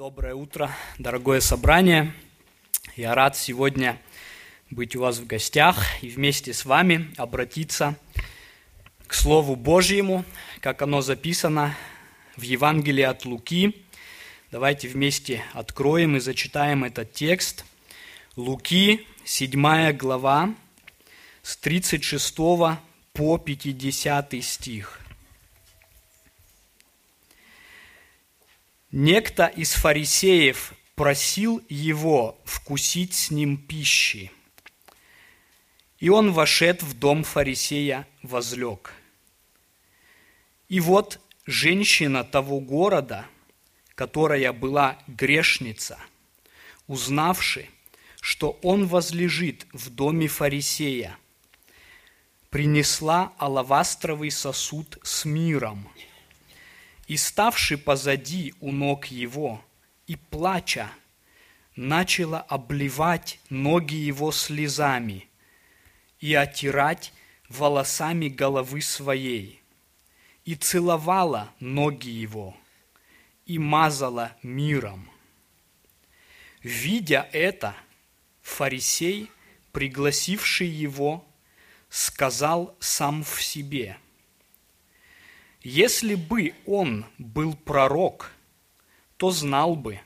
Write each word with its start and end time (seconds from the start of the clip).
Доброе 0.00 0.34
утро, 0.34 0.74
дорогое 0.96 1.40
собрание. 1.40 2.14
Я 2.96 3.14
рад 3.14 3.36
сегодня 3.36 4.00
быть 4.70 4.96
у 4.96 5.00
вас 5.02 5.18
в 5.18 5.26
гостях 5.26 5.76
и 6.00 6.08
вместе 6.08 6.54
с 6.54 6.64
вами 6.64 7.12
обратиться 7.18 7.98
к 9.06 9.12
Слову 9.12 9.56
Божьему, 9.56 10.24
как 10.62 10.80
оно 10.80 11.02
записано 11.02 11.76
в 12.38 12.40
Евангелии 12.40 13.02
от 13.02 13.26
Луки. 13.26 13.84
Давайте 14.50 14.88
вместе 14.88 15.44
откроем 15.52 16.16
и 16.16 16.20
зачитаем 16.20 16.84
этот 16.84 17.12
текст. 17.12 17.66
Луки, 18.36 19.06
7 19.24 19.92
глава, 19.98 20.54
с 21.42 21.58
36 21.58 22.38
по 23.12 23.36
50 23.36 24.34
стих. 24.42 25.00
Некто 28.92 29.46
из 29.46 29.74
фарисеев 29.74 30.74
просил 30.96 31.62
его 31.68 32.40
вкусить 32.44 33.14
с 33.14 33.30
ним 33.30 33.56
пищи. 33.56 34.32
И 36.00 36.08
он 36.08 36.32
вошед 36.32 36.82
в 36.82 36.98
дом 36.98 37.22
фарисея, 37.22 38.08
возлег. 38.22 38.92
И 40.68 40.80
вот 40.80 41.20
женщина 41.46 42.24
того 42.24 42.58
города, 42.58 43.26
которая 43.94 44.52
была 44.52 44.98
грешница, 45.06 45.96
узнавши, 46.88 47.68
что 48.20 48.58
он 48.62 48.88
возлежит 48.88 49.66
в 49.72 49.90
доме 49.90 50.26
фарисея, 50.26 51.16
принесла 52.48 53.34
алавастровый 53.38 54.32
сосуд 54.32 54.98
с 55.04 55.24
миром– 55.24 55.88
и, 57.10 57.16
ставши 57.16 57.76
позади 57.76 58.54
у 58.60 58.70
ног 58.70 59.06
его, 59.06 59.60
и 60.06 60.14
плача, 60.14 60.88
начала 61.74 62.40
обливать 62.40 63.40
ноги 63.50 63.96
его 63.96 64.30
слезами 64.30 65.28
и 66.20 66.34
отирать 66.34 67.12
волосами 67.48 68.28
головы 68.28 68.80
своей, 68.80 69.60
и 70.44 70.54
целовала 70.54 71.52
ноги 71.58 72.10
его, 72.10 72.56
и 73.44 73.58
мазала 73.58 74.36
миром. 74.44 75.10
Видя 76.62 77.28
это, 77.32 77.74
фарисей, 78.40 79.32
пригласивший 79.72 80.68
его, 80.68 81.24
сказал 81.88 82.76
сам 82.78 83.24
в 83.24 83.42
себе– 83.42 83.98
если 85.62 86.14
бы 86.14 86.54
он 86.66 87.04
был 87.18 87.54
пророк, 87.54 88.32
то 89.16 89.30
знал 89.30 89.76
бы, 89.76 90.00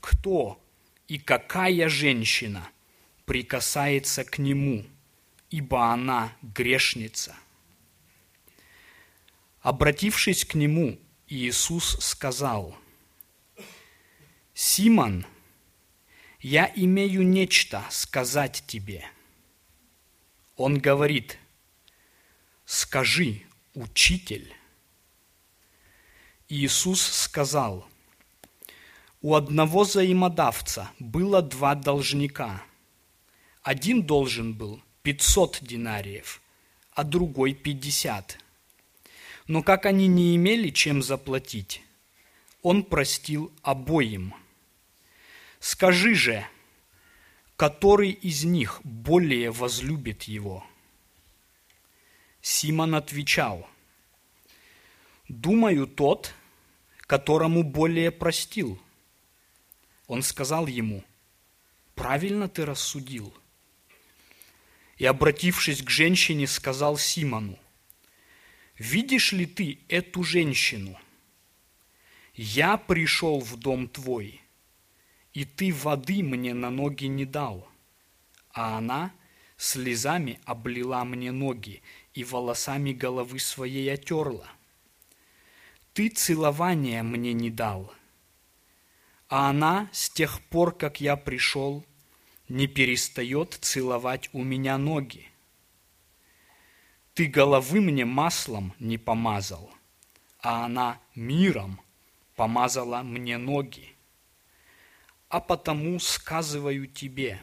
кто 0.00 0.60
и 1.08 1.18
какая 1.18 1.88
женщина 1.88 2.66
прикасается 3.26 4.24
к 4.24 4.38
нему, 4.38 4.86
ибо 5.50 5.92
она 5.92 6.32
грешница. 6.42 7.36
Обратившись 9.60 10.46
к 10.46 10.54
нему, 10.54 10.98
Иисус 11.28 11.98
сказал, 12.00 12.74
«Симон, 14.54 15.26
я 16.40 16.72
имею 16.74 17.22
нечто 17.22 17.84
сказать 17.90 18.64
тебе». 18.66 19.04
Он 20.56 20.78
говорит, 20.78 21.38
«Скажи, 22.64 23.42
учитель». 23.74 24.54
Иисус 26.52 27.00
сказал, 27.00 27.86
у 29.22 29.36
одного 29.36 29.84
взаимодавца 29.84 30.90
было 30.98 31.42
два 31.42 31.76
должника. 31.76 32.64
Один 33.62 34.02
должен 34.02 34.54
был 34.54 34.82
500 35.04 35.60
динариев, 35.62 36.42
а 36.92 37.04
другой 37.04 37.54
50. 37.54 38.36
Но 39.46 39.62
как 39.62 39.86
они 39.86 40.08
не 40.08 40.34
имели 40.34 40.70
чем 40.70 41.04
заплатить, 41.04 41.84
он 42.62 42.82
простил 42.82 43.52
обоим. 43.62 44.34
Скажи 45.60 46.16
же, 46.16 46.44
который 47.54 48.10
из 48.10 48.42
них 48.42 48.80
более 48.82 49.52
возлюбит 49.52 50.24
его? 50.24 50.66
Симон 52.42 52.96
отвечал, 52.96 53.68
думаю, 55.28 55.86
тот, 55.86 56.34
которому 57.10 57.64
более 57.64 58.12
простил. 58.12 58.80
Он 60.06 60.22
сказал 60.22 60.68
ему, 60.68 61.02
правильно 61.96 62.48
ты 62.48 62.64
рассудил. 62.64 63.34
И, 64.96 65.06
обратившись 65.06 65.82
к 65.82 65.90
женщине, 65.90 66.46
сказал 66.46 66.96
Симону, 66.96 67.58
видишь 68.78 69.32
ли 69.32 69.44
ты 69.44 69.80
эту 69.88 70.22
женщину? 70.22 70.96
Я 72.34 72.76
пришел 72.76 73.40
в 73.40 73.56
дом 73.56 73.88
твой, 73.88 74.40
и 75.32 75.44
ты 75.44 75.74
воды 75.74 76.22
мне 76.22 76.54
на 76.54 76.70
ноги 76.70 77.06
не 77.06 77.24
дал, 77.24 77.68
а 78.52 78.78
она 78.78 79.12
слезами 79.56 80.38
облила 80.44 81.02
мне 81.04 81.32
ноги 81.32 81.82
и 82.14 82.22
волосами 82.22 82.92
головы 82.92 83.40
своей 83.40 83.92
отерла– 83.92 84.46
ты 85.92 86.08
целования 86.08 87.02
мне 87.02 87.32
не 87.32 87.50
дал. 87.50 87.92
А 89.28 89.50
она 89.50 89.88
с 89.92 90.10
тех 90.10 90.40
пор, 90.42 90.76
как 90.76 91.00
я 91.00 91.16
пришел, 91.16 91.84
не 92.48 92.66
перестает 92.66 93.58
целовать 93.60 94.28
у 94.32 94.42
меня 94.42 94.78
ноги. 94.78 95.28
Ты 97.14 97.26
головы 97.26 97.80
мне 97.80 98.04
маслом 98.04 98.72
не 98.78 98.98
помазал, 98.98 99.70
а 100.40 100.64
она 100.64 101.00
миром 101.14 101.80
помазала 102.34 103.02
мне 103.02 103.36
ноги. 103.36 103.94
А 105.28 105.40
потому 105.40 105.98
сказываю 106.00 106.86
тебе, 106.86 107.40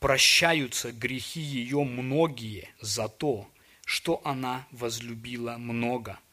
прощаются 0.00 0.92
грехи 0.92 1.40
ее 1.40 1.84
многие 1.84 2.68
за 2.80 3.08
то, 3.08 3.48
что 3.84 4.20
она 4.24 4.66
возлюбила 4.70 5.58
много– 5.58 6.18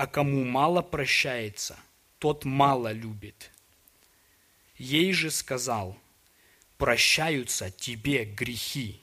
а 0.00 0.06
кому 0.06 0.46
мало 0.46 0.80
прощается, 0.80 1.78
тот 2.18 2.46
мало 2.46 2.90
любит. 2.90 3.50
Ей 4.78 5.12
же 5.12 5.30
сказал, 5.30 5.94
прощаются 6.78 7.70
тебе 7.70 8.24
грехи. 8.24 9.02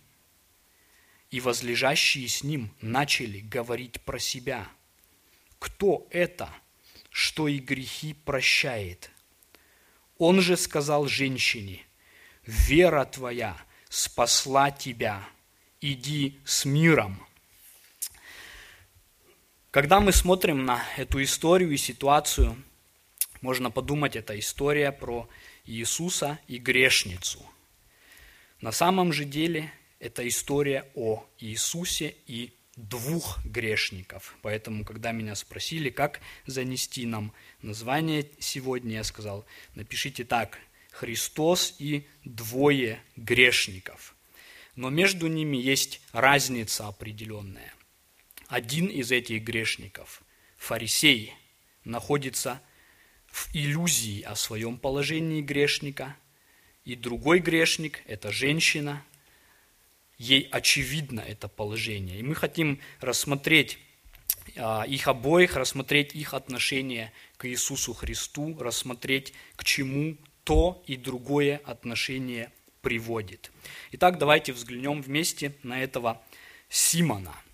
И 1.29 1.39
возлежащие 1.39 2.27
с 2.27 2.41
ним 2.41 2.73
начали 2.81 3.41
говорить 3.41 4.01
про 4.01 4.17
себя. 4.17 4.67
Кто 5.59 6.07
это, 6.09 6.51
что 7.11 7.47
и 7.47 7.59
грехи 7.59 8.15
прощает? 8.15 9.11
Он 10.17 10.41
же 10.41 10.57
сказал 10.57 11.05
женщине, 11.05 11.85
вера 12.43 13.05
твоя 13.05 13.55
спасла 13.87 14.71
тебя, 14.71 15.23
иди 15.79 16.39
с 16.43 16.65
миром. 16.65 17.26
Когда 19.77 19.99
мы 19.99 20.11
смотрим 20.11 20.65
на 20.65 20.83
эту 20.97 21.21
историю 21.21 21.69
и 21.69 21.77
ситуацию, 21.77 22.57
можно 23.41 23.69
подумать, 23.69 24.15
это 24.15 24.39
история 24.39 24.91
про 24.91 25.29
Иисуса 25.65 26.39
и 26.47 26.57
грешницу. 26.57 27.45
На 28.59 28.71
самом 28.71 29.13
же 29.13 29.23
деле 29.23 29.71
это 29.99 30.27
история 30.27 30.87
о 30.95 31.23
Иисусе 31.37 32.15
и 32.25 32.55
двух 32.75 33.37
грешников. 33.45 34.35
Поэтому, 34.41 34.83
когда 34.83 35.11
меня 35.11 35.35
спросили, 35.35 35.91
как 35.91 36.21
занести 36.47 37.05
нам 37.05 37.31
название 37.61 38.31
сегодня, 38.39 38.95
я 38.95 39.03
сказал, 39.03 39.45
напишите 39.75 40.23
так, 40.23 40.57
Христос 40.89 41.75
и 41.77 42.07
двое 42.25 42.99
грешников. 43.15 44.15
Но 44.75 44.89
между 44.89 45.27
ними 45.27 45.57
есть 45.57 46.01
разница 46.13 46.87
определенная. 46.87 47.76
Один 48.47 48.87
из 48.87 49.11
этих 49.11 49.43
грешников, 49.43 50.21
фарисей, 50.57 51.33
находится 51.83 52.61
в 53.27 53.49
иллюзии 53.53 54.21
о 54.21 54.35
своем 54.35 54.77
положении 54.77 55.41
грешника, 55.41 56.15
и 56.85 56.95
другой 56.95 57.39
грешник– 57.39 58.01
это 58.07 58.31
женщина, 58.31 59.03
ей 60.17 60.47
очевидно 60.49 61.19
это 61.19 61.49
положение. 61.49 62.19
И 62.19 62.23
мы 62.23 62.35
хотим 62.35 62.79
рассмотреть 63.01 63.79
а, 64.55 64.83
их 64.83 65.09
обоих, 65.09 65.57
рассмотреть 65.57 66.15
их 66.15 66.33
отношение 66.33 67.11
к 67.35 67.49
Иисусу 67.49 67.93
Христу, 67.93 68.57
рассмотреть, 68.57 69.33
к 69.57 69.65
чему 69.65 70.17
то 70.45 70.81
и 70.87 70.95
другое 70.95 71.61
отношение 71.65 72.53
приводит. 72.81 73.51
Итак, 73.91 74.17
давайте 74.17 74.53
взглянем 74.53 75.01
вместе 75.01 75.53
на 75.63 75.83
этого 75.83 76.21
Симона– 76.69 77.35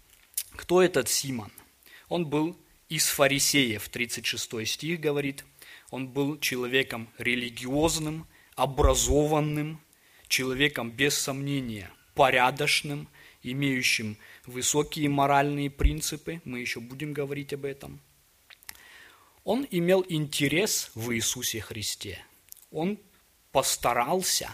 кто 0.55 0.81
этот 0.81 1.09
Симон? 1.09 1.51
Он 2.09 2.25
был 2.25 2.57
из 2.89 3.07
фарисеев, 3.07 3.89
36 3.89 4.67
стих 4.67 4.99
говорит. 4.99 5.45
Он 5.89 6.07
был 6.07 6.39
человеком 6.39 7.09
религиозным, 7.17 8.27
образованным, 8.55 9.81
человеком 10.27 10.91
без 10.91 11.17
сомнения 11.17 11.91
порядочным, 12.13 13.07
имеющим 13.41 14.17
высокие 14.45 15.09
моральные 15.09 15.69
принципы, 15.69 16.41
мы 16.45 16.59
еще 16.59 16.79
будем 16.79 17.13
говорить 17.13 17.53
об 17.53 17.65
этом. 17.65 17.99
Он 19.43 19.67
имел 19.69 20.05
интерес 20.07 20.91
в 20.95 21.13
Иисусе 21.13 21.59
Христе. 21.59 22.23
Он 22.71 22.97
постарался 23.51 24.49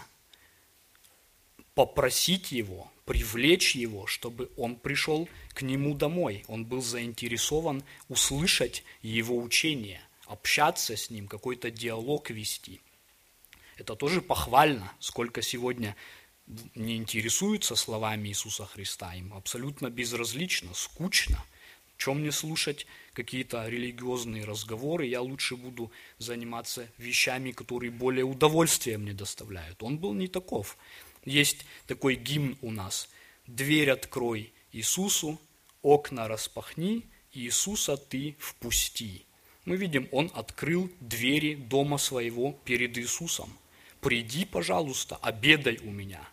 попросить 1.74 2.50
его, 2.50 2.89
привлечь 3.04 3.74
его, 3.74 4.06
чтобы 4.06 4.50
он 4.56 4.76
пришел 4.76 5.28
к 5.54 5.62
нему 5.62 5.94
домой. 5.94 6.44
Он 6.48 6.64
был 6.64 6.82
заинтересован 6.82 7.82
услышать 8.08 8.84
его 9.02 9.36
учение, 9.36 10.00
общаться 10.26 10.96
с 10.96 11.10
ним, 11.10 11.28
какой-то 11.28 11.70
диалог 11.70 12.30
вести. 12.30 12.80
Это 13.76 13.96
тоже 13.96 14.20
похвально, 14.20 14.92
сколько 15.00 15.42
сегодня 15.42 15.96
не 16.74 16.96
интересуются 16.96 17.76
словами 17.76 18.28
Иисуса 18.28 18.66
Христа, 18.66 19.14
им 19.14 19.32
абсолютно 19.34 19.88
безразлично, 19.90 20.74
скучно. 20.74 21.44
Чем 21.96 22.20
мне 22.20 22.32
слушать 22.32 22.86
какие-то 23.12 23.68
религиозные 23.68 24.44
разговоры, 24.44 25.06
я 25.06 25.20
лучше 25.20 25.56
буду 25.56 25.92
заниматься 26.18 26.88
вещами, 26.96 27.52
которые 27.52 27.90
более 27.90 28.24
удовольствия 28.24 28.96
мне 28.96 29.12
доставляют. 29.12 29.82
Он 29.82 29.98
был 29.98 30.14
не 30.14 30.26
таков. 30.26 30.78
Есть 31.24 31.64
такой 31.86 32.14
гимн 32.16 32.56
у 32.62 32.70
нас. 32.70 33.08
«Дверь 33.46 33.90
открой 33.90 34.52
Иисусу, 34.72 35.40
окна 35.82 36.28
распахни, 36.28 37.04
Иисуса 37.32 37.96
ты 37.96 38.36
впусти». 38.38 39.24
Мы 39.64 39.76
видим, 39.76 40.08
он 40.12 40.30
открыл 40.34 40.90
двери 41.00 41.54
дома 41.54 41.98
своего 41.98 42.52
перед 42.64 42.96
Иисусом. 42.96 43.52
«Приди, 44.00 44.44
пожалуйста, 44.44 45.16
обедай 45.16 45.78
у 45.82 45.90
меня». 45.90 46.26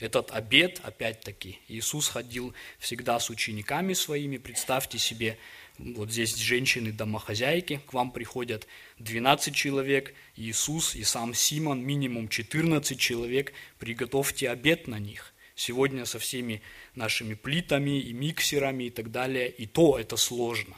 Этот 0.00 0.30
обед, 0.30 0.80
опять-таки, 0.82 1.58
Иисус 1.68 2.08
ходил 2.08 2.54
всегда 2.78 3.20
с 3.20 3.28
учениками 3.28 3.92
своими. 3.92 4.38
Представьте 4.38 4.98
себе, 4.98 5.38
вот 5.76 6.10
здесь 6.10 6.36
женщины-домохозяйки, 6.36 7.82
к 7.86 7.92
вам 7.92 8.10
приходят 8.10 8.66
12 8.98 9.54
человек, 9.54 10.14
Иисус 10.36 10.96
и 10.96 11.04
сам 11.04 11.34
Симон, 11.34 11.84
минимум 11.84 12.28
14 12.28 12.98
человек, 12.98 13.52
приготовьте 13.78 14.48
обед 14.48 14.88
на 14.88 14.98
них. 14.98 15.34
Сегодня 15.54 16.06
со 16.06 16.18
всеми 16.18 16.62
нашими 16.94 17.34
плитами 17.34 18.00
и 18.00 18.14
миксерами 18.14 18.84
и 18.84 18.90
так 18.90 19.10
далее, 19.10 19.50
и 19.50 19.66
то 19.66 19.98
это 19.98 20.16
сложно. 20.16 20.76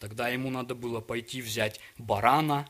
Тогда 0.00 0.28
ему 0.28 0.50
надо 0.50 0.74
было 0.74 1.00
пойти 1.00 1.40
взять 1.40 1.78
барана, 1.96 2.68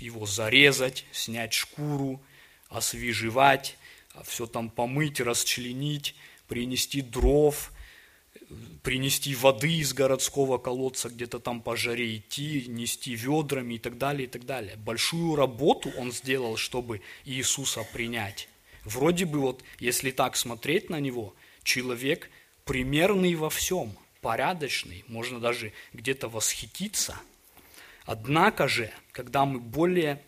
его 0.00 0.26
зарезать, 0.26 1.04
снять 1.12 1.52
шкуру, 1.52 2.20
освежевать, 2.68 3.76
все 4.24 4.46
там 4.46 4.70
помыть, 4.70 5.20
расчленить, 5.20 6.14
принести 6.48 7.02
дров, 7.02 7.72
принести 8.82 9.34
воды 9.34 9.78
из 9.78 9.92
городского 9.92 10.58
колодца, 10.58 11.08
где-то 11.08 11.38
там 11.40 11.60
по 11.60 11.76
жаре 11.76 12.16
идти, 12.16 12.66
нести 12.68 13.14
ведрами 13.14 13.74
и 13.74 13.78
так 13.78 13.98
далее, 13.98 14.26
и 14.26 14.30
так 14.30 14.46
далее. 14.46 14.76
Большую 14.76 15.34
работу 15.36 15.90
он 15.96 16.12
сделал, 16.12 16.56
чтобы 16.56 17.02
Иисуса 17.24 17.86
принять. 17.92 18.48
Вроде 18.84 19.24
бы 19.24 19.40
вот, 19.40 19.64
если 19.80 20.12
так 20.12 20.36
смотреть 20.36 20.90
на 20.90 21.00
него, 21.00 21.34
человек 21.64 22.30
примерный 22.64 23.34
во 23.34 23.50
всем, 23.50 23.96
порядочный, 24.20 25.04
можно 25.08 25.40
даже 25.40 25.72
где-то 25.92 26.28
восхититься. 26.28 27.16
Однако 28.04 28.68
же, 28.68 28.92
когда 29.10 29.44
мы 29.44 29.58
более, 29.58 30.22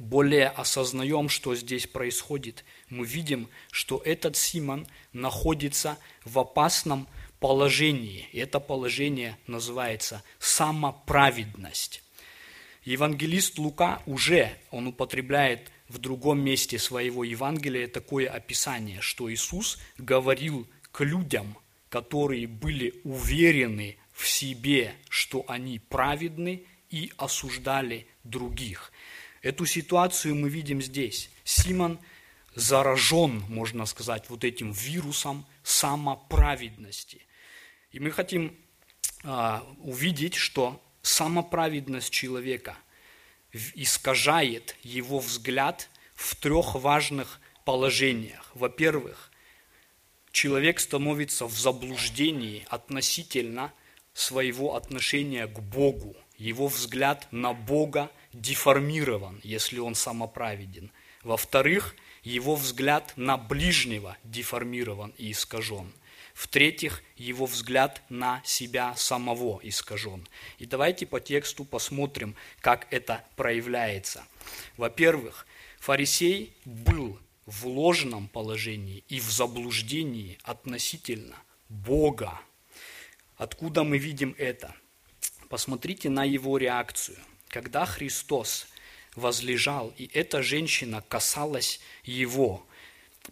более 0.00 0.48
осознаем, 0.48 1.28
что 1.28 1.54
здесь 1.54 1.86
происходит– 1.86 2.64
мы 2.90 3.06
видим, 3.06 3.48
что 3.70 4.02
этот 4.04 4.36
Симон 4.36 4.86
находится 5.12 5.96
в 6.24 6.38
опасном 6.38 7.08
положении. 7.38 8.28
Это 8.32 8.60
положение 8.60 9.38
называется 9.46 10.22
самоправедность. 10.38 12.02
Евангелист 12.84 13.58
Лука 13.58 14.02
уже, 14.06 14.56
он 14.70 14.88
употребляет 14.88 15.70
в 15.88 15.98
другом 15.98 16.40
месте 16.40 16.78
своего 16.78 17.24
Евангелия 17.24 17.86
такое 17.88 18.28
описание, 18.28 19.00
что 19.00 19.32
Иисус 19.32 19.78
говорил 19.96 20.66
к 20.90 21.04
людям, 21.04 21.56
которые 21.88 22.46
были 22.46 22.94
уверены 23.04 23.96
в 24.12 24.28
себе, 24.28 24.94
что 25.08 25.44
они 25.46 25.78
праведны, 25.78 26.64
и 26.90 27.12
осуждали 27.16 28.08
других. 28.24 28.89
Эту 29.42 29.64
ситуацию 29.64 30.34
мы 30.34 30.48
видим 30.48 30.82
здесь. 30.82 31.30
Симон 31.44 31.98
заражен, 32.54 33.42
можно 33.48 33.86
сказать, 33.86 34.28
вот 34.28 34.44
этим 34.44 34.72
вирусом 34.72 35.46
самоправедности. 35.62 37.26
И 37.92 38.00
мы 38.00 38.10
хотим 38.10 38.56
а, 39.24 39.66
увидеть, 39.78 40.34
что 40.34 40.82
самоправедность 41.02 42.10
человека 42.10 42.76
искажает 43.74 44.76
его 44.82 45.18
взгляд 45.18 45.88
в 46.14 46.36
трех 46.36 46.74
важных 46.74 47.40
положениях. 47.64 48.50
Во-первых, 48.54 49.30
человек 50.32 50.80
становится 50.80 51.46
в 51.46 51.58
заблуждении 51.58 52.66
относительно 52.68 53.72
своего 54.12 54.76
отношения 54.76 55.46
к 55.46 55.60
Богу. 55.60 56.14
Его 56.36 56.68
взгляд 56.68 57.26
на 57.30 57.52
Бога 57.52 58.10
деформирован, 58.32 59.40
если 59.42 59.78
он 59.78 59.94
самоправеден. 59.94 60.90
Во-вторых, 61.22 61.94
его 62.22 62.54
взгляд 62.54 63.12
на 63.16 63.36
ближнего 63.36 64.16
деформирован 64.24 65.12
и 65.18 65.32
искажен. 65.32 65.92
В-третьих, 66.34 67.02
его 67.16 67.46
взгляд 67.46 68.02
на 68.08 68.40
себя 68.44 68.94
самого 68.96 69.60
искажен. 69.62 70.26
И 70.58 70.66
давайте 70.66 71.06
по 71.06 71.20
тексту 71.20 71.64
посмотрим, 71.64 72.34
как 72.60 72.86
это 72.90 73.24
проявляется. 73.36 74.24
Во-первых, 74.76 75.46
фарисей 75.78 76.54
был 76.64 77.18
в 77.46 77.66
ложном 77.66 78.28
положении 78.28 79.04
и 79.08 79.20
в 79.20 79.30
заблуждении 79.30 80.38
относительно 80.42 81.36
Бога. 81.68 82.40
Откуда 83.36 83.84
мы 83.84 83.98
видим 83.98 84.34
это? 84.38 84.74
Посмотрите 85.48 86.08
на 86.08 86.24
его 86.24 86.56
реакцию. 86.58 87.18
Когда 87.50 87.84
Христос 87.84 88.68
возлежал, 89.16 89.92
и 89.98 90.08
эта 90.14 90.40
женщина 90.42 91.02
касалась 91.08 91.80
его, 92.04 92.64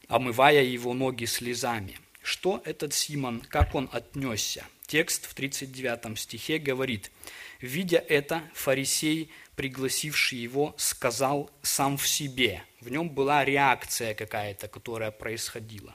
омывая 0.08 0.64
его 0.64 0.92
ноги 0.92 1.24
слезами. 1.24 1.98
Что 2.20 2.60
этот 2.64 2.92
Симон, 2.92 3.40
как 3.40 3.76
он 3.76 3.88
отнесся? 3.92 4.66
Текст 4.86 5.26
в 5.26 5.34
39 5.34 6.18
стихе 6.18 6.58
говорит, 6.58 7.12
«Видя 7.60 7.98
это, 7.98 8.42
фарисей, 8.54 9.30
пригласивший 9.54 10.38
его, 10.38 10.74
сказал 10.78 11.50
сам 11.62 11.96
в 11.96 12.08
себе». 12.08 12.64
В 12.80 12.90
нем 12.90 13.10
была 13.10 13.44
реакция 13.44 14.14
какая-то, 14.14 14.66
которая 14.66 15.12
происходила. 15.12 15.94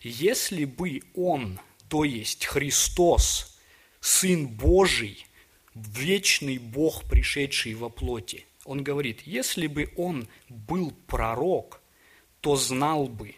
«Если 0.00 0.64
бы 0.64 1.02
он, 1.14 1.58
то 1.88 2.04
есть 2.04 2.46
Христос, 2.46 3.58
Сын 4.00 4.46
Божий, 4.46 5.27
вечный 5.86 6.58
Бог, 6.58 7.04
пришедший 7.04 7.74
во 7.74 7.88
плоти, 7.88 8.46
он 8.64 8.82
говорит, 8.82 9.22
если 9.24 9.66
бы 9.66 9.92
он 9.96 10.28
был 10.48 10.92
пророк, 11.06 11.80
то 12.40 12.56
знал 12.56 13.06
бы, 13.08 13.34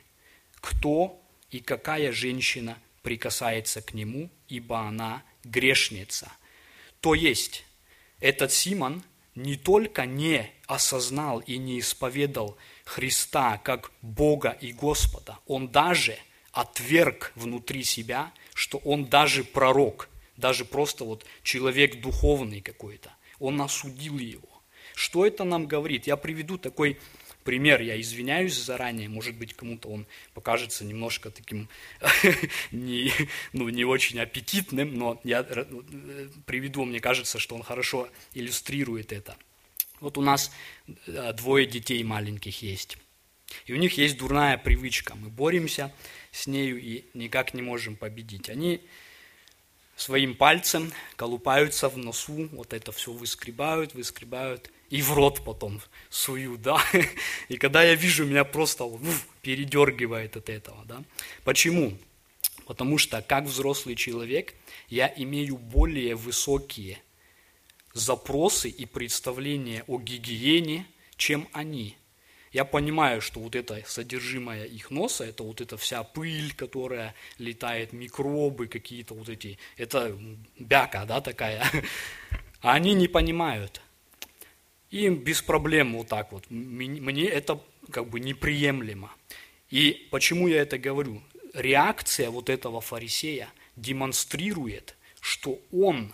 кто 0.61 1.21
и 1.51 1.61
какая 1.61 2.13
женщина 2.13 2.79
прикасается 3.03 3.81
к 3.81 3.95
нему, 3.95 4.31
ибо 4.49 4.81
она 4.81 5.23
грешница. 5.45 6.31
То 7.01 7.15
есть, 7.15 7.65
этот 8.21 8.53
Симон 8.53 9.03
не 9.35 9.57
только 9.57 10.05
не 10.05 10.51
осознал 10.67 11.39
и 11.41 11.57
не 11.57 11.81
исповедал 11.81 12.57
Христа 12.85 13.59
как 13.59 13.91
Бога 14.03 14.51
и 14.61 14.73
Господа, 14.73 15.39
он 15.47 15.69
даже 15.69 16.19
отверг 16.53 17.33
внутри 17.37 17.85
себя, 17.85 18.33
что 18.55 18.79
он 18.79 19.07
даже 19.07 19.45
пророк, 19.45 20.10
даже 20.41 20.65
просто 20.65 21.05
вот 21.05 21.25
человек 21.43 22.01
духовный 22.01 22.61
какой-то. 22.61 23.13
Он 23.39 23.61
осудил 23.61 24.19
его. 24.19 24.49
Что 24.95 25.27
это 25.27 25.45
нам 25.45 25.67
говорит? 25.67 26.07
Я 26.07 26.17
приведу 26.17 26.59
такой 26.59 26.99
пример, 27.45 27.81
я 27.81 28.01
извиняюсь 28.01 28.55
заранее, 28.55 29.09
может 29.09 29.35
быть, 29.35 29.55
кому-то 29.55 29.89
он 29.89 30.07
покажется 30.35 30.85
немножко 30.85 31.31
таким 31.31 31.69
не, 32.71 33.13
ну, 33.53 33.69
не 33.69 33.85
очень 33.85 34.21
аппетитным, 34.21 34.95
но 34.95 35.21
я 35.25 35.47
э, 35.49 36.29
приведу, 36.47 36.85
мне 36.85 37.01
кажется, 37.01 37.39
что 37.39 37.55
он 37.55 37.63
хорошо 37.63 38.09
иллюстрирует 38.35 39.13
это. 39.13 39.37
Вот 40.01 40.19
у 40.19 40.23
нас 40.23 40.53
э, 41.07 41.33
двое 41.33 41.67
детей 41.67 42.03
маленьких 42.03 42.63
есть. 42.63 42.99
И 43.67 43.73
у 43.73 43.77
них 43.77 43.99
есть 43.99 44.17
дурная 44.17 44.57
привычка. 44.57 45.15
Мы 45.17 45.29
боремся 45.29 45.93
с 46.31 46.47
нею 46.47 46.81
и 46.81 47.05
никак 47.15 47.55
не 47.55 47.63
можем 47.63 47.97
победить. 47.97 48.49
Они 48.49 48.81
своим 50.01 50.35
пальцем 50.35 50.93
колупаются 51.17 51.89
в 51.89 51.99
носу, 51.99 52.49
вот 52.53 52.73
это 52.73 52.91
все 52.91 53.13
выскребают, 53.13 53.95
выскребают, 53.95 54.71
и 54.89 55.03
в 55.03 55.13
рот 55.13 55.45
потом 55.45 55.81
сую, 56.09 56.57
да. 56.57 56.83
И 57.49 57.57
когда 57.57 57.83
я 57.83 57.95
вижу, 57.95 58.25
меня 58.25 58.45
просто 58.45 58.85
уф, 58.85 59.27
передергивает 59.43 60.37
от 60.37 60.49
этого, 60.49 60.85
да. 60.87 61.03
Почему? 61.45 61.97
Потому 62.67 62.99
что 62.99 63.21
как 63.21 63.45
взрослый 63.45 63.95
человек 63.95 64.55
я 64.89 65.13
имею 65.17 65.59
более 65.59 66.15
высокие 66.15 66.99
запросы 67.93 68.69
и 68.69 68.87
представления 68.87 69.85
о 69.87 69.99
гигиене, 69.99 70.87
чем 71.17 71.47
они. 71.53 71.97
Я 72.53 72.65
понимаю, 72.65 73.21
что 73.21 73.41
вот 73.41 73.55
это 73.55 73.81
содержимое 73.87 74.65
их 74.65 74.91
носа, 74.91 75.25
это 75.25 75.45
вот 75.45 75.61
эта 75.61 75.77
вся 75.77 76.03
пыль, 76.03 76.53
которая 76.55 77.15
летает, 77.39 77.93
микробы 77.93 78.67
какие-то 78.67 79.15
вот 79.15 79.29
эти, 79.29 79.59
это 79.77 80.19
бяка, 80.59 81.05
да, 81.05 81.21
такая. 81.21 81.65
А 82.63 82.75
они 82.75 82.93
не 82.93 83.09
понимают. 83.09 83.81
Им 84.91 85.17
без 85.17 85.41
проблем 85.41 85.97
вот 85.97 86.09
так 86.09 86.31
вот. 86.31 86.45
Мне 86.51 87.25
это 87.25 87.59
как 87.91 88.11
бы 88.11 88.21
неприемлемо. 88.21 89.11
И 89.71 90.09
почему 90.11 90.47
я 90.47 90.61
это 90.61 90.77
говорю? 90.77 91.23
Реакция 91.55 92.29
вот 92.29 92.51
этого 92.51 92.83
фарисея 92.83 93.49
демонстрирует, 93.77 94.95
что 95.21 95.59
он 95.73 96.13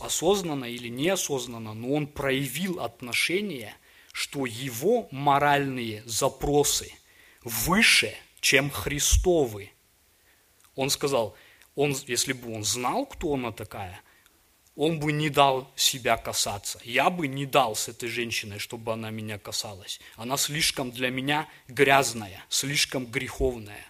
осознанно 0.00 0.64
или 0.64 0.88
неосознанно, 0.88 1.74
но 1.74 1.92
он 1.92 2.06
проявил 2.06 2.80
отношение, 2.80 3.74
что 4.16 4.46
его 4.46 5.08
моральные 5.10 6.02
запросы 6.06 6.90
выше, 7.44 8.16
чем 8.40 8.70
Христовы. 8.70 9.70
Он 10.74 10.88
сказал, 10.88 11.36
он, 11.74 11.94
если 12.06 12.32
бы 12.32 12.54
он 12.54 12.64
знал, 12.64 13.04
кто 13.04 13.34
она 13.34 13.52
такая, 13.52 14.00
он 14.74 15.00
бы 15.00 15.12
не 15.12 15.28
дал 15.28 15.70
себя 15.76 16.16
касаться. 16.16 16.80
Я 16.82 17.10
бы 17.10 17.28
не 17.28 17.44
дал 17.44 17.76
с 17.76 17.88
этой 17.88 18.08
женщиной, 18.08 18.58
чтобы 18.58 18.94
она 18.94 19.10
меня 19.10 19.38
касалась. 19.38 20.00
Она 20.14 20.38
слишком 20.38 20.90
для 20.90 21.10
меня 21.10 21.46
грязная, 21.68 22.42
слишком 22.48 23.04
греховная. 23.04 23.84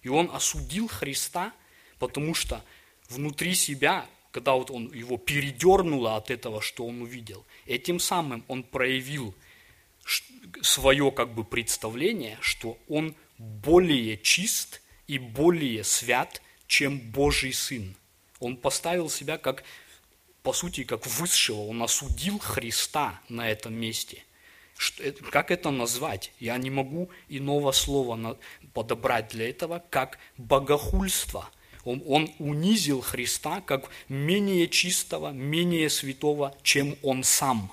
И 0.00 0.08
он 0.08 0.30
осудил 0.32 0.88
Христа, 0.88 1.52
потому 1.98 2.34
что 2.34 2.64
внутри 3.10 3.54
себя, 3.54 4.06
когда 4.30 4.54
вот 4.54 4.70
он 4.70 4.90
его 4.94 5.18
передернуло 5.18 6.16
от 6.16 6.30
этого, 6.30 6.62
что 6.62 6.86
он 6.86 7.02
увидел, 7.02 7.44
этим 7.66 8.00
самым 8.00 8.46
он 8.48 8.62
проявил 8.62 9.34
свое 10.62 11.10
как 11.10 11.34
бы 11.34 11.44
представление, 11.44 12.38
что 12.40 12.78
он 12.88 13.14
более 13.38 14.18
чист 14.18 14.82
и 15.06 15.18
более 15.18 15.84
свят, 15.84 16.42
чем 16.66 16.98
Божий 16.98 17.52
Сын. 17.52 17.94
Он 18.40 18.56
поставил 18.56 19.10
себя 19.10 19.38
как 19.38 19.64
по 20.42 20.52
сути, 20.54 20.84
как 20.84 21.06
высшего, 21.06 21.66
он 21.66 21.82
осудил 21.82 22.38
Христа 22.38 23.20
на 23.28 23.50
этом 23.50 23.74
месте. 23.74 24.24
Что, 24.78 25.12
как 25.30 25.50
это 25.50 25.70
назвать? 25.70 26.32
Я 26.38 26.56
не 26.56 26.70
могу 26.70 27.10
иного 27.28 27.72
слова 27.72 28.38
подобрать 28.72 29.28
для 29.28 29.50
этого, 29.50 29.82
как 29.90 30.18
богохульство. 30.38 31.50
Он, 31.84 32.02
он 32.06 32.30
унизил 32.38 33.00
Христа 33.02 33.60
как 33.60 33.90
менее 34.08 34.68
чистого, 34.68 35.32
менее 35.32 35.90
святого, 35.90 36.56
чем 36.62 36.96
он 37.02 37.24
сам. 37.24 37.72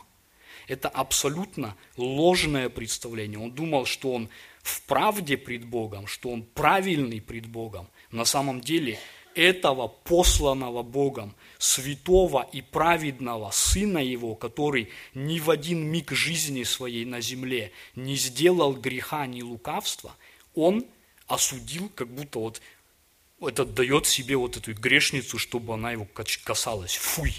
Это 0.67 0.89
абсолютно 0.89 1.75
ложное 1.97 2.69
представление. 2.69 3.39
Он 3.39 3.51
думал, 3.51 3.85
что 3.85 4.13
он 4.13 4.29
в 4.61 4.81
правде 4.83 5.37
пред 5.37 5.65
Богом, 5.65 6.07
что 6.07 6.29
он 6.29 6.43
правильный 6.43 7.21
пред 7.21 7.45
Богом. 7.45 7.87
На 8.11 8.25
самом 8.25 8.61
деле 8.61 8.99
этого 9.35 9.87
посланного 9.87 10.81
Богом, 10.81 11.35
святого 11.57 12.47
и 12.51 12.61
праведного 12.61 13.51
Сына 13.51 13.99
Его, 13.99 14.33
который 14.35 14.89
ни 15.13 15.39
в 15.39 15.51
один 15.51 15.85
миг 15.85 16.11
жизни 16.11 16.63
своей 16.63 17.05
на 17.05 17.21
земле 17.21 17.71
не 17.95 18.15
сделал 18.15 18.73
греха, 18.73 19.27
ни 19.27 19.41
лукавства, 19.41 20.15
Он 20.55 20.85
осудил, 21.27 21.91
как 21.93 22.07
будто 22.07 22.39
вот 22.39 22.61
это 23.39 23.65
дает 23.65 24.07
себе 24.07 24.37
вот 24.37 24.57
эту 24.57 24.73
грешницу, 24.73 25.37
чтобы 25.37 25.73
она 25.73 25.91
его 25.91 26.07
касалась. 26.43 26.95
Фуй! 26.95 27.33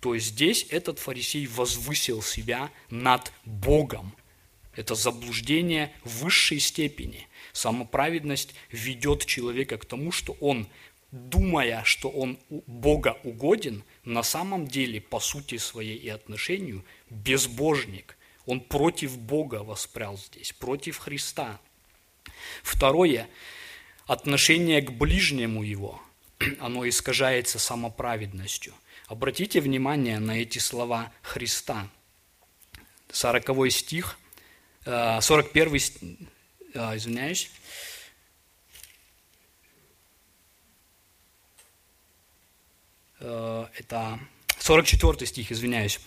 То 0.00 0.14
есть 0.14 0.26
здесь 0.26 0.66
этот 0.70 0.98
фарисей 0.98 1.46
возвысил 1.46 2.22
себя 2.22 2.70
над 2.90 3.32
Богом. 3.44 4.14
Это 4.74 4.94
заблуждение 4.94 5.92
высшей 6.04 6.60
степени. 6.60 7.28
Самоправедность 7.52 8.54
ведет 8.70 9.24
человека 9.24 9.78
к 9.78 9.86
тому, 9.86 10.12
что 10.12 10.36
он 10.40 10.68
думая, 11.10 11.82
что 11.84 12.10
он 12.10 12.38
Бога 12.50 13.18
угоден, 13.24 13.84
на 14.04 14.22
самом 14.22 14.66
деле, 14.66 15.00
по 15.00 15.18
сути 15.20 15.56
своей 15.56 15.96
и 15.96 16.08
отношению, 16.08 16.84
безбожник. 17.10 18.16
Он 18.44 18.60
против 18.60 19.18
Бога 19.18 19.62
воспрял 19.62 20.18
здесь, 20.18 20.52
против 20.52 20.98
Христа. 20.98 21.58
Второе, 22.62 23.28
отношение 24.06 24.82
к 24.82 24.92
ближнему 24.92 25.62
его, 25.62 26.00
оно 26.60 26.88
искажается 26.88 27.58
самоправедностью. 27.58 28.74
Обратите 29.06 29.60
внимание 29.60 30.18
на 30.18 30.40
эти 30.40 30.58
слова 30.58 31.12
Христа. 31.22 31.88
40 33.10 33.70
стих, 33.70 34.18
41, 34.84 35.74
э, 35.74 36.16
э, 36.74 36.96
извиняюсь, 36.96 37.50
Э, 43.20 43.66
это 43.76 44.18
44 44.58 45.26
стих, 45.26 45.52
извиняюсь. 45.52 46.00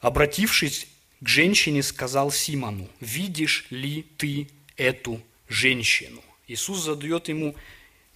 «Обратившись 0.00 0.86
к 1.20 1.28
женщине, 1.28 1.82
сказал 1.82 2.30
Симону, 2.30 2.88
видишь 3.00 3.66
ли 3.70 4.02
ты 4.16 4.48
эту 4.76 5.20
женщину?» 5.48 6.22
Иисус 6.46 6.78
задает 6.84 7.28
ему 7.28 7.54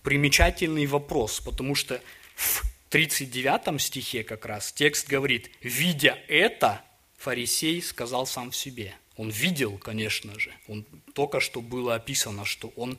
примечательный 0.02 0.86
вопрос, 0.86 1.40
потому 1.40 1.74
что 1.74 2.00
в 2.34 2.62
39 2.92 3.80
стихе 3.80 4.22
как 4.22 4.44
раз 4.44 4.70
текст 4.70 5.08
говорит, 5.08 5.50
видя 5.62 6.18
это, 6.28 6.82
фарисей 7.16 7.80
сказал 7.80 8.26
сам 8.26 8.50
в 8.50 8.56
себе. 8.56 8.94
Он 9.16 9.30
видел, 9.30 9.78
конечно 9.78 10.38
же, 10.38 10.52
он 10.68 10.84
только 11.14 11.40
что 11.40 11.62
было 11.62 11.94
описано, 11.94 12.44
что 12.44 12.70
он 12.76 12.98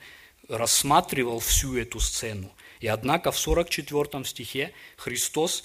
рассматривал 0.49 1.37
всю 1.37 1.77
эту 1.77 1.99
сцену. 1.99 2.51
И 2.79 2.87
однако 2.87 3.31
в 3.31 3.37
44 3.37 4.25
стихе 4.25 4.73
Христос 4.97 5.63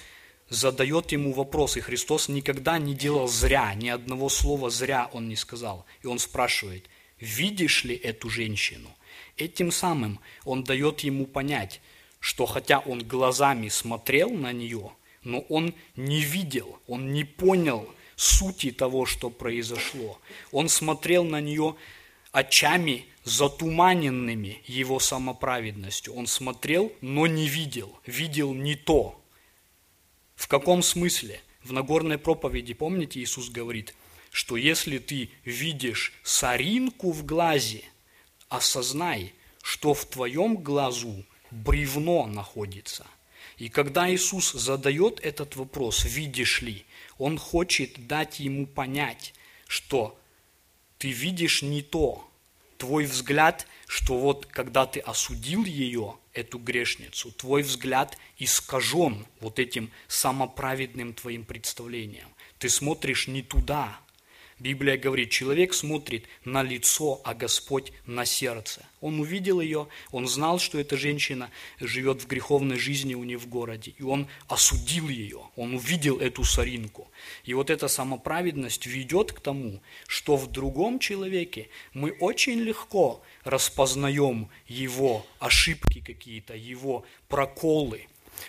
задает 0.51 1.11
ему 1.11 1.33
вопрос, 1.33 1.79
и 1.79 1.81
Христос 1.81 2.29
никогда 2.29 2.79
не 2.79 2.95
делал 2.95 3.29
зря, 3.29 3.73
ни 3.73 3.89
одного 3.89 4.29
слова 4.29 4.69
зря 4.69 5.09
он 5.15 5.31
не 5.31 5.37
сказал. 5.37 5.87
И 6.03 6.07
он 6.07 6.19
спрашивает, 6.19 6.91
видишь 7.19 7.83
ли 7.85 7.97
эту 7.97 8.29
женщину? 8.29 8.95
Этим 9.39 9.73
самым 9.73 10.21
он 10.45 10.65
дает 10.65 11.01
ему 11.01 11.25
понять, 11.25 11.81
что 12.21 12.47
хотя 12.47 12.81
он 12.81 13.07
глазами 13.07 13.69
смотрел 13.69 14.31
на 14.31 14.53
нее, 14.53 14.93
но 15.23 15.41
он 15.49 15.75
не 15.97 16.21
видел, 16.21 16.79
он 16.87 17.13
не 17.13 17.25
понял 17.25 17.89
сути 18.17 18.71
того, 18.71 19.07
что 19.07 19.31
произошло. 19.31 20.19
Он 20.51 20.69
смотрел 20.69 21.25
на 21.25 21.41
нее 21.41 21.77
очами 22.33 23.07
затуманенными 23.25 24.63
его 24.67 24.99
самоправедностью. 24.99 26.15
Он 26.15 26.27
смотрел, 26.27 26.93
но 27.01 27.27
не 27.27 27.47
видел, 27.47 27.99
видел 28.07 28.55
не 28.55 28.75
то. 28.75 29.21
В 30.35 30.49
каком 30.49 30.83
смысле? 30.83 31.41
В 31.63 31.73
Нагорной 31.73 32.19
проповеди, 32.19 32.73
помните, 32.75 33.21
Иисус 33.21 33.51
говорит, 33.51 33.95
что 34.31 34.57
если 34.57 34.99
ты 34.99 35.31
видишь 35.45 36.13
соринку 36.23 37.13
в 37.13 37.25
глазе, 37.25 37.83
осознай, 38.49 39.35
что 39.63 39.95
в 39.95 40.05
твоем 40.07 40.57
глазу 40.57 41.25
бревно 41.51 42.27
находится. 42.27 43.07
И 43.57 43.69
когда 43.69 44.13
Иисус 44.13 44.53
задает 44.53 45.21
этот 45.21 45.57
вопрос, 45.57 46.05
видишь 46.05 46.63
ли, 46.63 46.85
Он 47.19 47.39
хочет 47.39 48.07
дать 48.07 48.41
ему 48.41 48.67
понять, 48.67 49.35
что 49.67 50.19
ты 50.99 51.11
видишь 51.11 51.63
не 51.63 51.83
то, 51.83 52.29
твой 52.77 53.05
взгляд, 53.05 53.67
что 53.87 54.19
вот 54.19 54.47
когда 54.47 54.87
ты 54.87 55.01
осудил 55.01 55.65
ее, 55.65 56.17
эту 56.39 56.59
грешницу, 56.59 57.33
твой 57.33 57.63
взгляд 57.63 58.17
искажен 58.39 59.27
вот 59.41 59.59
этим 59.59 59.91
самоправедным 60.07 61.13
твоим 61.13 61.45
представлением. 61.45 62.29
Ты 62.59 62.69
смотришь 62.69 63.27
не 63.27 63.43
туда, 63.43 63.99
Библия 64.61 64.97
говорит, 64.97 65.31
человек 65.31 65.73
смотрит 65.73 66.25
на 66.45 66.65
лицо, 66.65 67.21
а 67.25 67.35
Господь 67.35 67.93
на 68.07 68.25
сердце. 68.25 68.85
Он 69.01 69.21
увидел 69.21 69.61
ее, 69.61 69.87
он 70.11 70.27
знал, 70.27 70.59
что 70.59 70.81
эта 70.81 70.97
женщина 70.97 71.51
живет 71.79 72.23
в 72.23 72.27
греховной 72.27 72.77
жизни 72.77 73.15
у 73.15 73.23
него 73.23 73.41
в 73.41 73.47
городе, 73.47 73.95
и 73.97 74.03
он 74.03 74.27
осудил 74.49 75.09
ее, 75.09 75.43
он 75.55 75.75
увидел 75.75 76.19
эту 76.19 76.43
соринку. 76.43 77.09
И 77.45 77.55
вот 77.55 77.71
эта 77.71 77.87
самоправедность 77.87 78.87
ведет 78.87 79.33
к 79.33 79.41
тому, 79.41 79.81
что 80.09 80.37
в 80.37 80.51
другом 80.51 80.99
человеке 80.99 81.69
мы 81.93 82.11
очень 82.11 82.59
легко 82.59 83.23
распознаем 83.45 84.49
его 84.67 85.25
ошибки 85.39 86.01
какие-то, 86.01 86.57
его 86.57 87.05
проколы. 87.29 88.09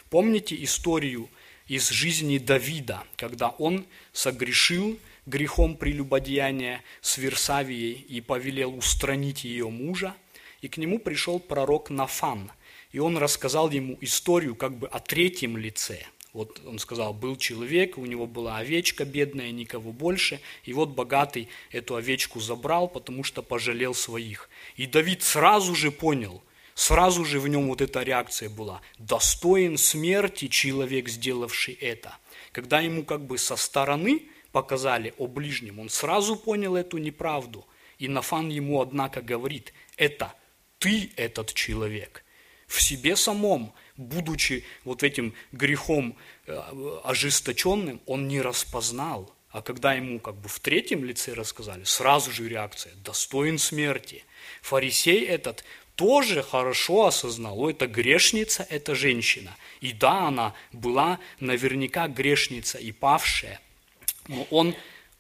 Помните 0.10 0.62
историю 0.64 1.30
из 1.68 1.90
жизни 1.90 2.40
Давида, 2.40 3.04
когда 3.16 3.50
он 3.50 3.86
согрешил 4.12 4.98
грехом 5.30 5.78
прелюбодеяния 5.78 6.84
с 7.02 7.18
Версавией 7.18 7.94
и 7.94 8.20
повелел 8.20 8.76
устранить 8.76 9.44
ее 9.44 9.70
мужа, 9.70 10.16
и 10.62 10.68
к 10.68 10.78
нему 10.78 11.00
пришел 11.00 11.40
пророк 11.40 11.90
Нафан, 11.90 12.52
и 12.92 13.00
он 13.00 13.18
рассказал 13.18 13.70
ему 13.70 13.98
историю 14.02 14.56
как 14.56 14.78
бы 14.78 14.88
о 14.88 15.00
третьем 15.00 15.56
лице. 15.56 16.04
Вот 16.34 16.62
он 16.66 16.78
сказал, 16.78 17.14
был 17.14 17.38
человек, 17.38 17.98
у 17.98 18.06
него 18.06 18.28
была 18.28 18.58
овечка 18.58 19.04
бедная, 19.04 19.52
никого 19.52 19.92
больше, 19.92 20.40
и 20.64 20.74
вот 20.74 20.90
богатый 20.90 21.50
эту 21.72 21.96
овечку 21.96 22.40
забрал, 22.40 22.88
потому 22.88 23.24
что 23.24 23.42
пожалел 23.42 23.96
своих. 23.96 24.50
И 24.76 24.86
Давид 24.86 25.24
сразу 25.24 25.74
же 25.74 25.92
понял, 25.92 26.44
сразу 26.76 27.26
же 27.26 27.40
в 27.40 27.48
нем 27.48 27.68
вот 27.68 27.82
эта 27.82 28.04
реакция 28.04 28.50
была, 28.50 28.82
достоин 29.00 29.78
смерти 29.78 30.48
человек, 30.48 31.10
сделавший 31.10 31.74
это. 31.74 32.16
Когда 32.52 32.80
ему 32.80 33.04
как 33.04 33.26
бы 33.26 33.38
со 33.40 33.56
стороны 33.56 34.24
показали 34.52 35.14
о 35.18 35.28
ближнем, 35.28 35.80
он 35.80 35.90
сразу 35.90 36.36
понял 36.36 36.76
эту 36.76 36.98
неправду. 36.98 37.68
И 37.98 38.08
Нафан 38.08 38.50
ему, 38.50 38.82
однако, 38.82 39.22
говорит, 39.22 39.74
это 39.98 40.34
ты 40.78 41.12
этот 41.18 41.54
человек. 41.54 42.24
В 42.68 42.82
себе 42.82 43.16
самом, 43.16 43.74
будучи 43.98 44.64
вот 44.84 45.04
этим 45.04 45.34
грехом 45.52 46.16
э, 46.46 46.58
ожесточенным, 47.04 48.00
он 48.06 48.28
не 48.28 48.42
распознал. 48.42 49.36
А 49.50 49.62
когда 49.64 49.94
ему 49.94 50.20
как 50.20 50.36
бы 50.36 50.48
в 50.48 50.60
третьем 50.60 51.04
лице 51.04 51.34
рассказали, 51.34 51.84
сразу 51.84 52.32
же 52.32 52.48
реакция, 52.48 52.94
достоин 53.04 53.58
смерти. 53.58 54.24
Фарисей 54.62 55.26
этот 55.26 55.64
тоже 55.96 56.44
хорошо 56.44 57.08
осознал, 57.08 57.68
это 57.68 57.88
грешница, 57.88 58.66
это 58.70 58.96
женщина. 58.96 59.58
И 59.82 59.92
да, 59.92 60.28
она 60.28 60.54
была 60.72 61.20
наверняка 61.40 62.08
грешница 62.08 62.78
и 62.78 62.92
павшая, 62.92 63.60
но 64.30 64.48
он 64.52 64.76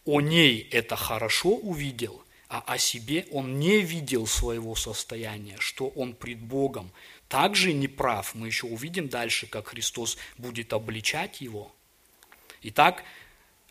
о 0.05 0.21
ней 0.21 0.69
это 0.71 0.95
хорошо 0.95 1.49
увидел, 1.49 2.23
а 2.47 2.59
о 2.59 2.77
себе 2.77 3.25
он 3.31 3.59
не 3.59 3.81
видел 3.81 4.27
своего 4.27 4.75
состояния, 4.75 5.57
что 5.59 5.87
он 5.87 6.13
пред 6.13 6.39
Богом 6.39 6.91
также 7.27 7.73
неправ. 7.73 8.35
Мы 8.35 8.47
еще 8.47 8.67
увидим 8.67 9.09
дальше, 9.09 9.47
как 9.47 9.69
Христос 9.69 10.17
будет 10.37 10.73
обличать 10.73 11.41
его. 11.41 11.71
Итак, 12.61 13.03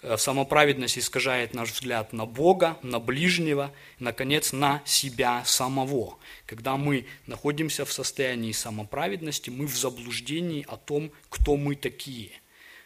э, 0.02 0.16
самоправедность 0.16 0.98
искажает 0.98 1.54
наш 1.54 1.70
взгляд 1.70 2.12
на 2.12 2.26
Бога, 2.26 2.76
на 2.82 2.98
ближнего, 2.98 3.72
наконец, 4.00 4.52
на 4.52 4.82
себя 4.84 5.44
самого. 5.44 6.18
Когда 6.46 6.76
мы 6.76 7.06
находимся 7.26 7.84
в 7.84 7.92
состоянии 7.92 8.52
самоправедности, 8.52 9.50
мы 9.50 9.66
в 9.66 9.76
заблуждении 9.76 10.66
о 10.68 10.76
том, 10.76 11.12
кто 11.28 11.56
мы 11.56 11.76
такие. 11.76 12.30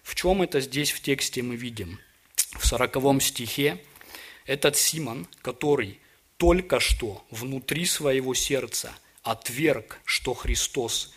В 0.02 0.14
чем 0.14 0.42
это 0.42 0.60
здесь 0.60 0.90
в 0.90 1.00
тексте 1.00 1.42
мы 1.42 1.56
видим? 1.56 1.98
В 2.52 2.66
сороковом 2.66 3.20
стихе 3.20 3.82
этот 4.44 4.76
Симон, 4.76 5.26
который 5.40 6.00
только 6.36 6.80
что 6.80 7.24
внутри 7.30 7.86
своего 7.86 8.34
сердца 8.34 8.92
отверг, 9.22 10.00
что 10.04 10.34
Христос 10.34 11.12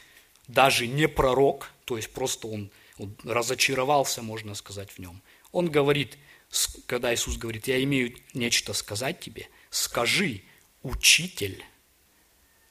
даже 0.47 0.87
не 0.87 1.07
пророк, 1.07 1.71
то 1.85 1.97
есть 1.97 2.11
просто 2.11 2.47
он, 2.47 2.71
он 2.97 3.15
разочаровался, 3.23 4.21
можно 4.21 4.53
сказать, 4.55 4.91
в 4.91 4.99
нем. 4.99 5.21
Он 5.51 5.69
говорит, 5.69 6.17
когда 6.85 7.13
Иисус 7.13 7.37
говорит, 7.37 7.67
я 7.67 7.83
имею 7.83 8.15
нечто 8.33 8.73
сказать 8.73 9.19
тебе, 9.19 9.47
скажи, 9.69 10.43
учитель, 10.83 11.63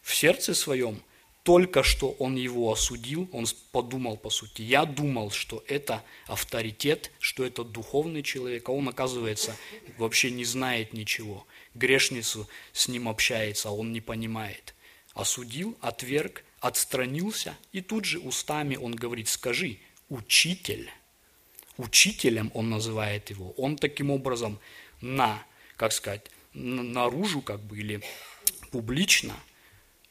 в 0.02 0.14
сердце 0.14 0.54
своем– 0.54 1.02
только 1.44 1.82
что 1.82 2.12
он 2.12 2.36
его 2.36 2.72
осудил, 2.72 3.28
он 3.30 3.44
подумал, 3.70 4.16
по 4.16 4.30
сути, 4.30 4.62
я 4.62 4.86
думал, 4.86 5.30
что 5.30 5.62
это 5.68 6.02
авторитет, 6.26 7.10
что 7.20 7.44
это 7.44 7.64
духовный 7.64 8.22
человек, 8.22 8.66
а 8.70 8.72
он, 8.72 8.88
оказывается, 8.88 9.54
вообще 9.98 10.30
не 10.30 10.46
знает 10.46 10.94
ничего. 10.94 11.46
Грешницу 11.74 12.48
с 12.72 12.88
ним 12.88 13.10
общается, 13.10 13.68
а 13.68 13.72
он 13.72 13.92
не 13.92 14.00
понимает. 14.00 14.74
Осудил, 15.12 15.76
отверг, 15.82 16.44
отстранился, 16.60 17.58
и 17.72 17.82
тут 17.82 18.06
же 18.06 18.20
устами 18.20 18.76
он 18.76 18.94
говорит, 18.94 19.28
скажи, 19.28 19.80
учитель. 20.08 20.90
Учителем 21.76 22.52
он 22.54 22.70
называет 22.70 23.28
его. 23.28 23.50
Он 23.58 23.76
таким 23.76 24.10
образом 24.10 24.58
на, 25.02 25.44
как 25.76 25.92
сказать, 25.92 26.24
наружу 26.54 27.42
как 27.42 27.60
бы 27.60 27.78
или 27.78 28.00
публично– 28.70 29.36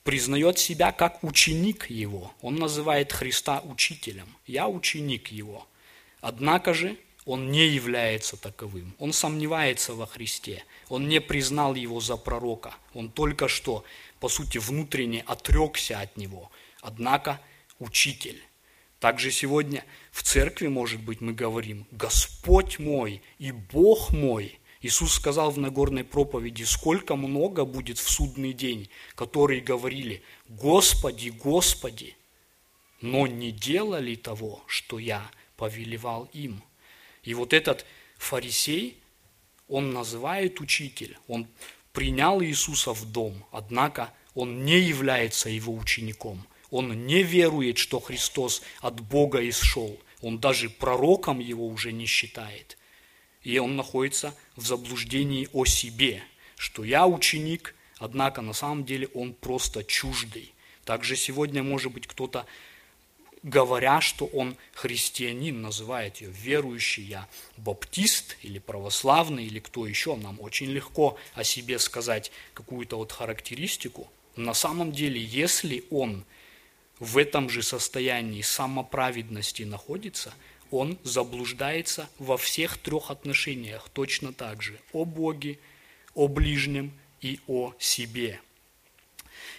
признает 0.04 0.60
себя 0.60 0.92
как 0.92 1.24
ученик 1.24 1.90
его. 1.90 2.34
Он 2.42 2.56
называет 2.56 3.12
Христа 3.12 3.62
учителем. 3.66 4.28
Я 4.46 4.68
ученик 4.68 5.30
его. 5.30 5.68
Однако 6.22 6.74
же 6.74 6.98
он 7.26 7.52
не 7.52 7.68
является 7.68 8.38
таковым. 8.38 8.96
Он 9.00 9.14
сомневается 9.14 9.94
во 9.94 10.06
Христе. 10.06 10.64
Он 10.90 11.08
не 11.08 11.22
признал 11.22 11.76
его 11.76 12.00
за 12.02 12.18
пророка. 12.18 12.76
Он 12.94 13.10
только 13.10 13.48
что, 13.48 13.86
по 14.20 14.28
сути, 14.28 14.58
внутренне 14.58 15.24
отрекся 15.26 16.00
от 16.00 16.18
него. 16.18 16.52
Однако 16.82 17.40
учитель. 17.80 18.42
Также 19.00 19.32
сегодня 19.32 19.84
в 20.12 20.24
церкви, 20.24 20.68
может 20.68 21.02
быть, 21.02 21.20
мы 21.20 21.34
говорим, 21.34 21.86
Господь 21.92 22.80
мой 22.80 23.22
и 23.38 23.52
Бог 23.52 24.12
мой– 24.12 24.60
Иисус 24.84 25.14
сказал 25.14 25.50
в 25.50 25.58
Нагорной 25.58 26.04
проповеди, 26.04 26.64
сколько 26.64 27.16
много 27.16 27.64
будет 27.64 27.98
в 27.98 28.10
судный 28.10 28.52
день, 28.52 28.90
которые 29.16 29.62
говорили, 29.62 30.22
Господи, 30.50 31.30
Господи, 31.30 32.18
но 33.00 33.26
не 33.26 33.52
делали 33.52 34.16
того, 34.16 34.62
что 34.68 35.00
я 35.00 35.32
повелевал 35.56 36.30
им. 36.34 36.62
И 37.24 37.34
вот 37.34 37.54
этот 37.54 37.86
фарисей, 38.18 38.98
он 39.70 39.94
называет 39.94 40.60
учитель, 40.60 41.18
он 41.30 41.48
принял 41.94 42.42
Иисуса 42.42 42.94
в 42.94 43.10
дом, 43.10 43.46
однако 43.52 44.14
он 44.36 44.66
не 44.66 44.82
является 44.82 45.48
его 45.48 45.74
учеником. 45.74 46.46
Он 46.72 47.06
не 47.06 47.24
верует, 47.24 47.78
что 47.78 48.02
Христос 48.02 48.62
от 48.82 49.00
Бога 49.00 49.48
исшел. 49.48 49.98
Он 50.22 50.40
даже 50.40 50.70
пророком 50.70 51.40
его 51.40 51.68
уже 51.68 51.94
не 51.94 52.06
считает– 52.06 52.78
и 53.44 53.58
он 53.58 53.76
находится 53.76 54.36
в 54.56 54.66
заблуждении 54.66 55.50
о 55.54 55.66
себе, 55.66 56.24
что 56.56 56.84
я 56.84 57.06
ученик, 57.06 57.76
однако 57.98 58.42
на 58.42 58.54
самом 58.54 58.86
деле 58.86 59.08
он 59.14 59.34
просто 59.34 59.84
чуждый. 59.84 60.54
Также 60.86 61.16
сегодня, 61.16 61.64
может 61.64 61.92
быть, 61.92 62.08
кто-то, 62.08 62.46
говоря, 63.42 64.00
что 64.02 64.26
он 64.26 64.56
христианин, 64.74 65.62
называет 65.62 66.18
ее 66.18 66.32
верующий, 66.32 67.04
я 67.04 67.28
баптист 67.58 68.38
или 68.42 68.60
православный, 68.60 69.46
или 69.46 69.60
кто 69.60 69.86
еще, 69.86 70.16
нам 70.16 70.40
очень 70.40 70.68
легко 70.68 71.18
о 71.34 71.44
себе 71.44 71.80
сказать 71.80 72.32
какую-то 72.54 72.98
вот 72.98 73.12
характеристику. 73.12 74.10
На 74.36 74.54
самом 74.54 74.92
деле, 74.92 75.22
если 75.22 75.84
он 75.92 76.24
в 77.00 77.18
этом 77.18 77.50
же 77.50 77.62
состоянии 77.62 78.42
самоправедности 78.42 79.64
находится– 79.64 80.34
он 80.74 80.98
заблуждается 81.04 82.10
во 82.18 82.38
всех 82.38 82.78
трех 82.78 83.12
отношениях 83.12 83.90
точно 83.94 84.34
так 84.34 84.62
же– 84.64 84.80
о 84.94 85.06
Боге, 85.06 85.60
о 86.16 86.28
ближнем 86.28 86.92
и 87.22 87.40
о 87.48 87.74
себе. 87.78 88.40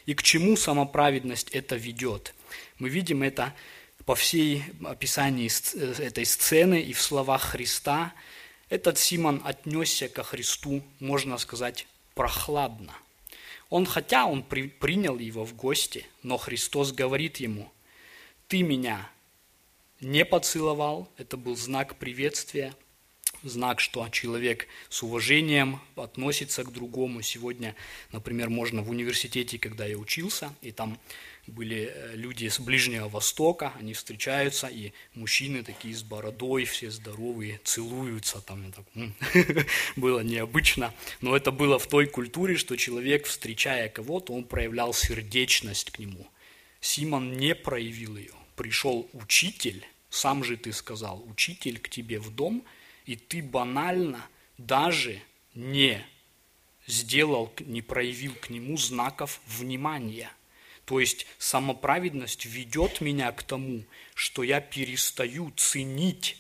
И 0.07 0.15
к 0.15 0.23
чему 0.23 0.57
самоправедность 0.57 1.51
это 1.51 1.77
ведет? 1.77 2.35
Мы 2.79 2.89
видим 2.89 3.23
это 3.23 3.55
по 4.05 4.15
всей 4.15 4.65
описании 4.85 5.51
этой 6.03 6.27
сцены 6.27 6.83
и 6.83 6.93
в 6.93 7.01
словах 7.01 7.43
Христа. 7.43 8.13
Этот 8.69 8.99
Симон 8.99 9.41
отнесся 9.45 10.09
ко 10.09 10.25
Христу, 10.25 10.83
можно 10.99 11.39
сказать, 11.39 11.87
прохладно. 12.15 12.93
Он, 13.71 13.87
хотя 13.87 14.27
он 14.27 14.43
при, 14.43 14.69
принял 14.69 15.19
его 15.19 15.45
в 15.45 15.55
гости, 15.55 16.07
но 16.23 16.37
Христос 16.37 16.93
говорит 16.93 17.39
ему, 17.39 17.71
«Ты 18.49 18.63
меня 18.63 19.09
не 20.01 20.25
поцеловал, 20.25 21.09
это 21.17 21.37
был 21.37 21.57
знак 21.57 21.97
приветствия, 21.97 22.75
знак, 23.43 23.81
что 23.81 24.09
человек 24.09 24.67
с 24.89 25.03
уважением 25.03 25.81
относится 25.97 26.65
к 26.65 26.73
другому. 26.73 27.23
Сегодня, 27.23 27.75
например, 28.13 28.49
можно 28.49 28.83
в 28.83 28.91
университете, 28.91 29.59
когда 29.59 29.85
я 29.87 29.97
учился, 29.97 30.55
и 30.63 30.73
там 30.73 30.99
были 31.47 31.93
э, 31.93 32.17
люди 32.17 32.49
с 32.49 32.59
Ближнего 32.59 33.09
Востока, 33.09 33.73
они 33.79 33.93
встречаются, 33.93 34.67
и 34.67 34.93
мужчины 35.15 35.63
такие 35.63 35.95
с 35.95 36.03
бородой, 36.03 36.65
все 36.65 36.91
здоровые, 36.91 37.61
целуются, 37.65 38.41
там 38.41 38.73
так, 38.73 38.87
было 39.97 40.21
необычно, 40.21 40.95
но 41.21 41.37
это 41.37 41.51
было 41.51 41.79
в 41.79 41.87
той 41.87 42.07
культуре, 42.07 42.57
что 42.57 42.77
человек, 42.77 43.27
встречая 43.27 43.89
кого-то, 43.89 44.33
он 44.33 44.45
проявлял 44.45 44.95
сердечность 44.95 45.91
к 45.91 45.99
нему. 45.99 46.27
Симон 46.81 47.37
не 47.37 47.55
проявил 47.55 48.17
ее. 48.17 48.33
Пришел 48.57 49.09
учитель, 49.13 49.87
сам 50.11 50.45
же 50.45 50.57
ты 50.57 50.73
сказал, 50.73 51.25
учитель 51.29 51.79
к 51.79 51.89
тебе 51.89 52.19
в 52.19 52.31
дом, 52.31 52.65
и 53.07 53.17
ты 53.17 53.43
банально 53.43 54.25
даже 54.59 55.21
не 55.55 56.05
сделал, 56.87 57.53
не 57.61 57.83
проявил 57.83 58.35
к 58.35 58.51
нему 58.51 58.77
знаков 58.77 59.41
внимания. 59.47 60.31
То 60.85 61.01
есть 61.01 61.27
самоправедность 61.39 62.45
ведет 62.45 63.01
меня 63.01 63.33
к 63.33 63.43
тому, 63.43 63.85
что 64.15 64.43
я 64.43 64.61
перестаю 64.61 65.51
ценить 65.57 66.37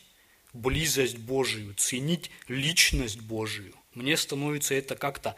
близость 0.52 1.18
Божию, 1.18 1.74
ценить 1.74 2.30
личность 2.48 3.20
Божию. 3.20 3.74
Мне 3.94 4.16
становится 4.16 4.74
это 4.74 4.96
как-то 4.96 5.36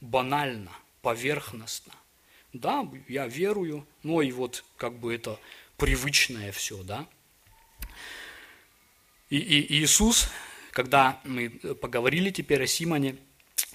банально, 0.00 0.72
поверхностно. 1.02 1.92
Да, 2.52 2.88
я 3.08 3.26
верую, 3.26 3.86
но 4.02 4.22
и 4.22 4.32
вот 4.32 4.64
как 4.76 4.98
бы 4.98 5.14
это 5.14 5.38
привычное 5.78 6.52
все, 6.52 6.82
да. 6.82 7.08
И, 9.30 9.38
и 9.38 9.80
Иисус, 9.80 10.28
когда 10.72 11.20
мы 11.24 11.48
поговорили 11.50 12.30
теперь 12.30 12.64
о 12.64 12.66
Симоне, 12.66 13.16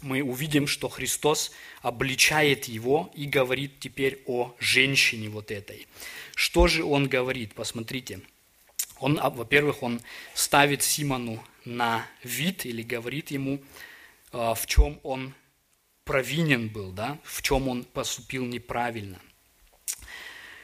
мы 0.02 0.22
увидим, 0.22 0.68
что 0.68 0.90
Христос 0.90 1.52
обличает 1.82 2.66
его 2.66 3.12
и 3.16 3.26
говорит 3.26 3.80
теперь 3.80 4.22
о 4.28 4.56
женщине 4.60 5.30
вот 5.30 5.50
этой. 5.50 5.88
Что 6.36 6.68
же 6.68 6.84
он 6.84 7.08
говорит? 7.08 7.54
Посмотрите. 7.54 8.22
Он, 9.00 9.18
а, 9.22 9.30
во-первых, 9.30 9.82
он 9.82 10.02
ставит 10.34 10.84
Симону 10.84 11.44
на 11.66 12.06
вид 12.24 12.66
или 12.66 12.82
говорит 12.82 13.32
ему, 13.32 13.62
а, 14.32 14.54
в 14.54 14.66
чем 14.66 15.00
он 15.04 15.34
провинен 16.04 16.68
был, 16.68 16.92
да, 16.92 17.18
в 17.24 17.42
чем 17.42 17.68
он 17.68 17.86
поступил 17.86 18.46
неправильно. 18.46 19.22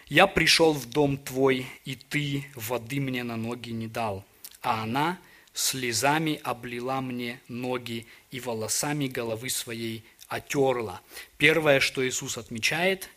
«Я 0.09 0.27
пришел 0.27 0.73
в 0.73 0.87
дом 0.87 1.17
твой, 1.17 1.67
и 1.85 1.95
ты 1.95 2.45
воды 2.55 2.99
мне 2.99 3.23
на 3.23 3.37
ноги 3.37 3.69
не 3.69 3.87
дал, 3.87 4.25
а 4.61 4.83
она 4.83 5.19
слезами 5.53 6.39
облила 6.43 6.99
мне 6.99 7.39
ноги 7.47 8.07
и 8.31 8.39
волосами 8.39 9.07
головы 9.07 9.49
своей 9.49 10.03
отерла». 10.27 11.01
Первое, 11.37 11.79
что 11.79 12.07
Иисус 12.07 12.37
отмечает, 12.37 13.09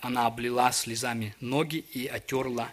она 0.00 0.26
облила 0.26 0.70
слезами 0.72 1.34
ноги 1.40 1.78
и 1.78 2.06
отерла 2.06 2.70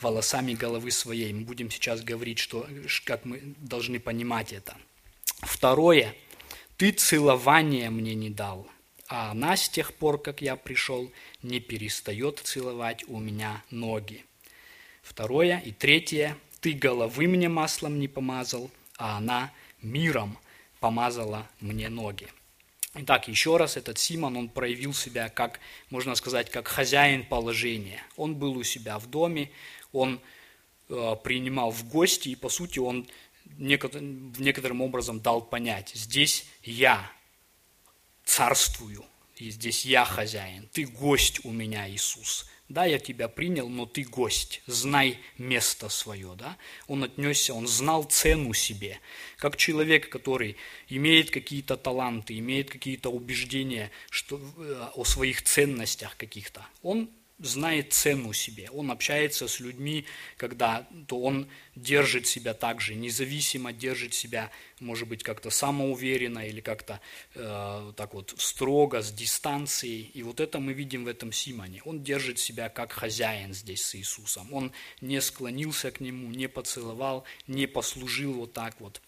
волосами 0.00 0.54
головы 0.54 0.90
своей. 0.90 1.32
Мы 1.32 1.44
будем 1.44 1.70
сейчас 1.70 2.02
говорить, 2.02 2.38
что, 2.38 2.66
как 3.04 3.24
мы 3.24 3.40
должны 3.58 4.00
понимать 4.00 4.52
это. 4.52 4.76
Второе, 5.40 6.14
ты 6.76 6.92
целование 6.92 7.90
мне 7.90 8.14
не 8.14 8.30
дал, 8.30 8.66
а 9.08 9.30
она 9.30 9.56
с 9.56 9.68
тех 9.68 9.94
пор, 9.94 10.20
как 10.20 10.40
я 10.42 10.56
пришел, 10.56 11.10
не 11.42 11.60
перестает 11.60 12.40
целовать 12.40 13.04
у 13.08 13.18
меня 13.18 13.62
ноги. 13.70 14.24
Второе 15.02 15.58
и 15.58 15.72
третье, 15.72 16.36
ты 16.60 16.72
головы 16.72 17.28
мне 17.28 17.48
маслом 17.48 17.98
не 17.98 18.08
помазал, 18.08 18.70
а 18.96 19.18
она 19.18 19.52
миром 19.82 20.38
помазала 20.80 21.48
мне 21.60 21.88
ноги. 21.88 22.28
Итак, 22.96 23.26
еще 23.28 23.56
раз, 23.56 23.76
этот 23.76 23.98
Симон, 23.98 24.36
он 24.36 24.48
проявил 24.48 24.94
себя 24.94 25.28
как, 25.28 25.58
можно 25.90 26.14
сказать, 26.14 26.48
как 26.48 26.68
хозяин 26.68 27.24
положения. 27.24 28.00
Он 28.16 28.36
был 28.36 28.56
у 28.56 28.62
себя 28.62 28.98
в 28.98 29.06
доме, 29.10 29.50
он 29.92 30.20
э, 30.88 31.16
принимал 31.24 31.72
в 31.72 31.88
гости, 31.88 32.28
и, 32.28 32.36
по 32.36 32.48
сути, 32.48 32.78
он 32.78 33.08
некоторым 33.58 34.80
образом 34.80 35.20
дал 35.20 35.42
понять, 35.42 35.92
здесь 35.94 36.46
я 36.62 37.10
царствую, 38.24 39.04
и 39.36 39.50
здесь 39.50 39.84
я 39.84 40.04
хозяин, 40.04 40.68
ты 40.72 40.84
гость 40.86 41.44
у 41.44 41.50
меня, 41.50 41.88
Иисус. 41.88 42.46
Да, 42.68 42.86
я 42.86 42.98
тебя 42.98 43.28
принял, 43.28 43.68
но 43.68 43.84
ты 43.84 44.04
гость, 44.04 44.62
знай 44.66 45.18
место 45.36 45.90
свое. 45.90 46.34
Да? 46.34 46.56
Он 46.86 47.04
отнесся, 47.04 47.52
он 47.52 47.66
знал 47.66 48.04
цену 48.04 48.54
себе. 48.54 49.00
Как 49.36 49.56
человек, 49.56 50.08
который 50.08 50.56
имеет 50.88 51.30
какие-то 51.30 51.76
таланты, 51.76 52.38
имеет 52.38 52.70
какие-то 52.70 53.10
убеждения 53.10 53.90
что, 54.08 54.40
э, 54.56 54.88
о 54.94 55.04
своих 55.04 55.42
ценностях 55.42 56.16
каких-то. 56.16 56.66
Он 56.82 57.10
знает 57.44 57.92
цену 57.92 58.32
себе, 58.32 58.70
он 58.70 58.90
общается 58.90 59.48
с 59.48 59.60
людьми, 59.60 60.04
когда 60.36 60.88
то 61.06 61.20
он 61.20 61.48
держит 61.76 62.26
себя 62.26 62.54
также, 62.54 62.94
независимо 62.94 63.72
держит 63.72 64.14
себя, 64.14 64.50
может 64.80 65.08
быть, 65.08 65.22
как-то 65.22 65.50
самоуверенно 65.50 66.46
или 66.46 66.60
как-то 66.60 67.00
э, 67.34 67.92
так 67.96 68.14
вот 68.14 68.34
строго, 68.38 69.02
с 69.02 69.12
дистанцией. 69.12 70.10
И 70.14 70.22
вот 70.22 70.40
это 70.40 70.58
мы 70.58 70.72
видим 70.72 71.04
в 71.04 71.08
этом 71.08 71.32
Симоне. 71.32 71.82
Он 71.84 72.02
держит 72.02 72.38
себя 72.38 72.68
как 72.68 72.92
хозяин 72.92 73.52
здесь 73.52 73.84
с 73.84 73.94
Иисусом. 73.96 74.52
Он 74.52 74.72
не 75.00 75.20
склонился 75.20 75.90
к 75.90 76.00
нему, 76.00 76.28
не 76.30 76.48
поцеловал, 76.48 77.24
не 77.46 77.66
послужил 77.66 78.34
вот 78.34 78.52
так 78.52 78.80
вот. 78.80 79.00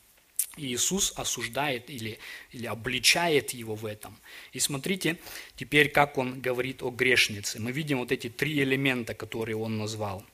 И 0.56 0.66
Иисус 0.72 1.12
осуждает 1.16 1.90
или, 1.90 2.18
или 2.52 2.66
обличает 2.66 3.50
его 3.50 3.74
в 3.74 3.84
этом. 3.84 4.16
И 4.52 4.58
смотрите 4.58 5.18
теперь, 5.56 5.90
как 5.90 6.16
он 6.16 6.40
говорит 6.40 6.82
о 6.82 6.90
грешнице. 6.90 7.60
Мы 7.60 7.72
видим 7.72 7.98
вот 7.98 8.10
эти 8.10 8.28
три 8.30 8.58
элемента, 8.60 9.14
которые 9.14 9.56
он 9.56 9.76
назвал. 9.76 10.24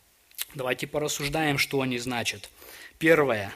Давайте 0.54 0.86
порассуждаем, 0.86 1.58
что 1.58 1.80
они 1.80 1.98
значат. 1.98 2.50
Первое. 2.98 3.54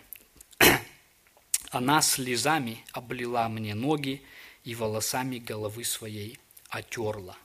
Она 1.71 2.03
слезами 2.03 2.85
облила 2.93 3.49
мне 3.49 3.75
ноги 3.75 4.23
и 4.65 4.75
волосами 4.75 5.39
головы 5.39 5.85
своей 5.85 6.39
отерла. 6.69 7.37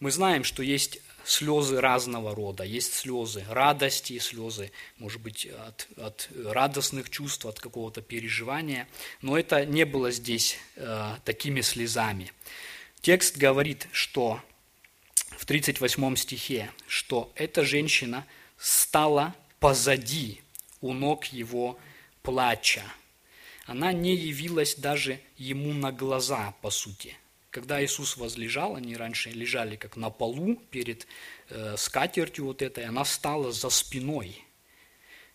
Мы 0.00 0.10
знаем, 0.10 0.44
что 0.44 0.62
есть 0.62 1.00
слезы 1.24 1.80
разного 1.80 2.34
рода. 2.34 2.64
Есть 2.64 2.94
слезы 2.94 3.44
радости, 3.48 4.18
слезы, 4.18 4.70
может 4.98 5.20
быть, 5.20 5.46
от, 5.46 5.88
от 5.96 6.28
радостных 6.44 7.10
чувств, 7.10 7.46
от 7.46 7.60
какого-то 7.60 8.02
переживания. 8.02 8.88
Но 9.22 9.38
это 9.38 9.64
не 9.64 9.84
было 9.84 10.10
здесь 10.10 10.56
э, 10.76 11.16
такими 11.24 11.60
слезами. 11.60 12.32
Текст 13.00 13.36
говорит, 13.36 13.88
что 13.92 14.40
в 15.30 15.46
38 15.46 16.16
стихе, 16.16 16.70
что 16.86 17.32
эта 17.34 17.64
женщина 17.64 18.26
стала 18.56 19.34
позади 19.60 20.40
у 20.80 20.92
ног 20.92 21.26
его 21.26 21.78
плача. 22.22 22.84
Она 23.66 23.92
не 23.92 24.14
явилась 24.14 24.74
даже 24.74 25.20
ему 25.36 25.72
на 25.72 25.90
глаза, 25.90 26.54
по 26.60 26.70
сути– 26.70 27.16
когда 27.54 27.82
Иисус 27.84 28.16
возлежал, 28.16 28.74
они 28.74 28.96
раньше 28.96 29.30
лежали 29.30 29.76
как 29.76 29.96
на 29.96 30.10
полу 30.10 30.56
перед 30.72 31.06
э, 31.50 31.76
скатертью 31.78 32.46
вот 32.46 32.62
этой, 32.62 32.84
она 32.84 33.04
стала 33.04 33.52
за 33.52 33.70
спиной. 33.70 34.44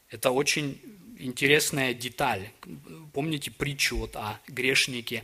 Это 0.10 0.32
очень 0.32 0.82
интересная 1.18 1.94
деталь. 1.94 2.50
Помните 3.14 3.52
притчу 3.52 4.00
вот 4.00 4.18
о 4.18 4.42
грешнике 4.50 5.24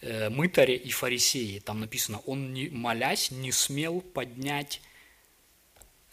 э, 0.00 0.30
мытаре 0.30 0.76
и 0.76 0.90
фарисее? 0.90 1.60
Там 1.60 1.80
написано, 1.80 2.20
он, 2.20 2.54
не, 2.54 2.70
молясь, 2.70 3.30
не 3.30 3.52
смел 3.52 4.00
поднять 4.00 4.80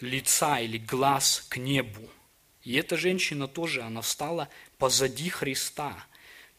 лица 0.02 0.60
или 0.60 0.78
глаз 0.78 1.46
к 1.48 1.56
небу. 1.56 2.10
И 2.63 2.74
эта 2.74 2.98
женщина 2.98 3.48
тоже, 3.48 3.82
она 3.82 4.02
встала 4.02 4.50
позади 4.78 5.30
Христа, 5.30 6.06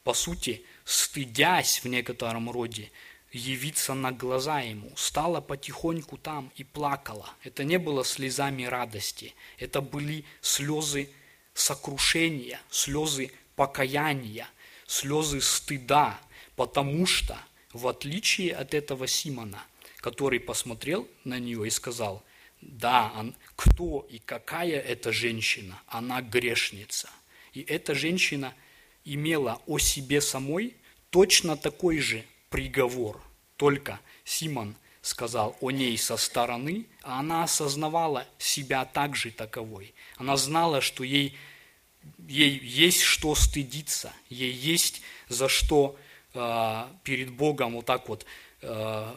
по 0.04 0.14
сути, 0.14 0.64
стыдясь 0.86 1.84
в 1.84 1.88
некотором 1.88 2.50
роде 2.50 2.90
явиться 3.32 3.94
на 3.94 4.12
глаза 4.12 4.60
ему, 4.60 4.90
стала 4.96 5.40
потихоньку 5.40 6.16
там 6.16 6.50
и 6.56 6.64
плакала. 6.64 7.28
Это 7.44 7.64
не 7.64 7.78
было 7.78 8.04
слезами 8.04 8.64
радости, 8.64 9.34
это 9.58 9.80
были 9.80 10.24
слезы 10.40 11.10
сокрушения, 11.54 12.60
слезы 12.70 13.32
покаяния, 13.56 14.48
слезы 14.86 15.40
стыда, 15.40 16.18
потому 16.56 17.06
что, 17.06 17.36
в 17.72 17.86
отличие 17.88 18.54
от 18.54 18.74
этого 18.74 19.06
Симона, 19.06 19.62
который 19.98 20.40
посмотрел 20.40 21.08
на 21.24 21.38
нее 21.38 21.66
и 21.66 21.70
сказал, 21.70 22.22
да, 22.60 23.12
он, 23.16 23.36
кто 23.56 24.06
и 24.10 24.18
какая 24.18 24.80
эта 24.80 25.12
женщина, 25.12 25.80
она 25.86 26.22
грешница. 26.22 27.08
И 27.52 27.62
эта 27.62 27.94
женщина 27.94 28.54
имела 29.04 29.60
о 29.66 29.78
себе 29.78 30.20
самой 30.20 30.76
точно 31.10 31.56
такой 31.56 31.98
же 31.98 32.24
приговор. 32.50 33.20
Только 33.56 34.00
Симон 34.24 34.76
сказал 35.02 35.56
о 35.60 35.70
ней 35.70 35.96
со 35.96 36.16
стороны, 36.16 36.86
а 37.02 37.20
она 37.20 37.44
осознавала 37.44 38.26
себя 38.38 38.84
также 38.84 39.30
таковой. 39.30 39.94
Она 40.16 40.36
знала, 40.36 40.80
что 40.80 41.04
ей, 41.04 41.36
ей 42.26 42.58
есть 42.58 43.00
что 43.00 43.34
стыдиться, 43.34 44.12
ей 44.28 44.52
есть 44.52 45.02
за 45.28 45.48
что 45.48 45.96
э, 46.34 46.84
перед 47.04 47.30
Богом 47.30 47.74
вот 47.74 47.86
так 47.86 48.08
вот 48.08 48.26
э, 48.62 49.14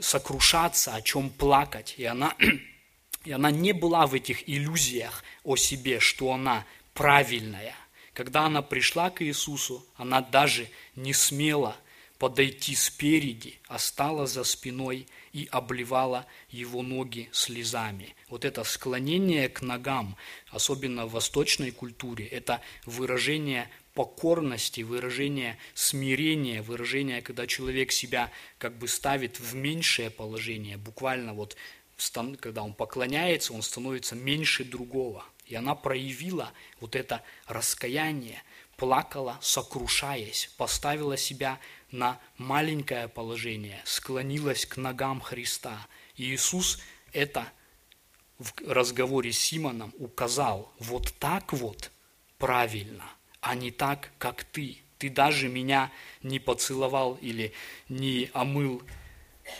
сокрушаться, 0.00 0.94
о 0.94 1.02
чем 1.02 1.30
плакать. 1.30 1.94
И 1.98 2.04
она, 2.04 2.34
и 3.24 3.32
она 3.32 3.50
не 3.50 3.72
была 3.72 4.06
в 4.06 4.14
этих 4.14 4.48
иллюзиях 4.48 5.22
о 5.44 5.56
себе, 5.56 6.00
что 6.00 6.32
она 6.32 6.64
правильная. 6.94 7.74
Когда 8.12 8.46
она 8.46 8.62
пришла 8.62 9.10
к 9.10 9.22
Иисусу, 9.22 9.84
она 9.96 10.22
даже 10.22 10.70
не 10.94 11.12
смела 11.12 11.76
подойти 12.18 12.74
спереди, 12.74 13.58
а 13.68 13.78
стала 13.78 14.26
за 14.26 14.44
спиной 14.44 15.06
и 15.32 15.48
обливала 15.50 16.26
его 16.48 16.82
ноги 16.82 17.28
слезами. 17.32 18.14
Вот 18.28 18.44
это 18.44 18.64
склонение 18.64 19.48
к 19.48 19.62
ногам, 19.62 20.16
особенно 20.50 21.06
в 21.06 21.12
восточной 21.12 21.70
культуре, 21.70 22.26
это 22.26 22.60
выражение 22.86 23.70
покорности, 23.94 24.82
выражение 24.82 25.58
смирения, 25.74 26.62
выражение, 26.62 27.22
когда 27.22 27.46
человек 27.46 27.92
себя 27.92 28.30
как 28.58 28.78
бы 28.78 28.88
ставит 28.88 29.40
в 29.40 29.54
меньшее 29.54 30.10
положение, 30.10 30.76
буквально 30.76 31.32
вот 31.32 31.56
когда 32.38 32.62
он 32.62 32.74
поклоняется, 32.74 33.54
он 33.54 33.62
становится 33.62 34.14
меньше 34.14 34.64
другого. 34.64 35.24
И 35.46 35.54
она 35.54 35.74
проявила 35.74 36.52
вот 36.78 36.94
это 36.94 37.22
раскаяние, 37.46 38.42
плакала, 38.76 39.38
сокрушаясь, 39.40 40.50
поставила 40.56 41.16
себя 41.16 41.58
на 41.90 42.20
маленькое 42.36 43.08
положение, 43.08 43.80
склонилась 43.84 44.66
к 44.66 44.76
ногам 44.76 45.20
Христа. 45.20 45.86
И 46.16 46.24
Иисус 46.34 46.80
это 47.12 47.46
в 48.38 48.52
разговоре 48.66 49.32
с 49.32 49.38
Симоном 49.38 49.94
указал, 49.98 50.72
вот 50.78 51.14
так 51.18 51.52
вот 51.52 51.90
правильно, 52.38 53.04
а 53.40 53.54
не 53.54 53.70
так, 53.70 54.10
как 54.18 54.44
ты. 54.44 54.78
Ты 54.98 55.10
даже 55.10 55.48
меня 55.48 55.92
не 56.22 56.38
поцеловал 56.38 57.18
или 57.20 57.52
не 57.88 58.30
омыл, 58.32 58.82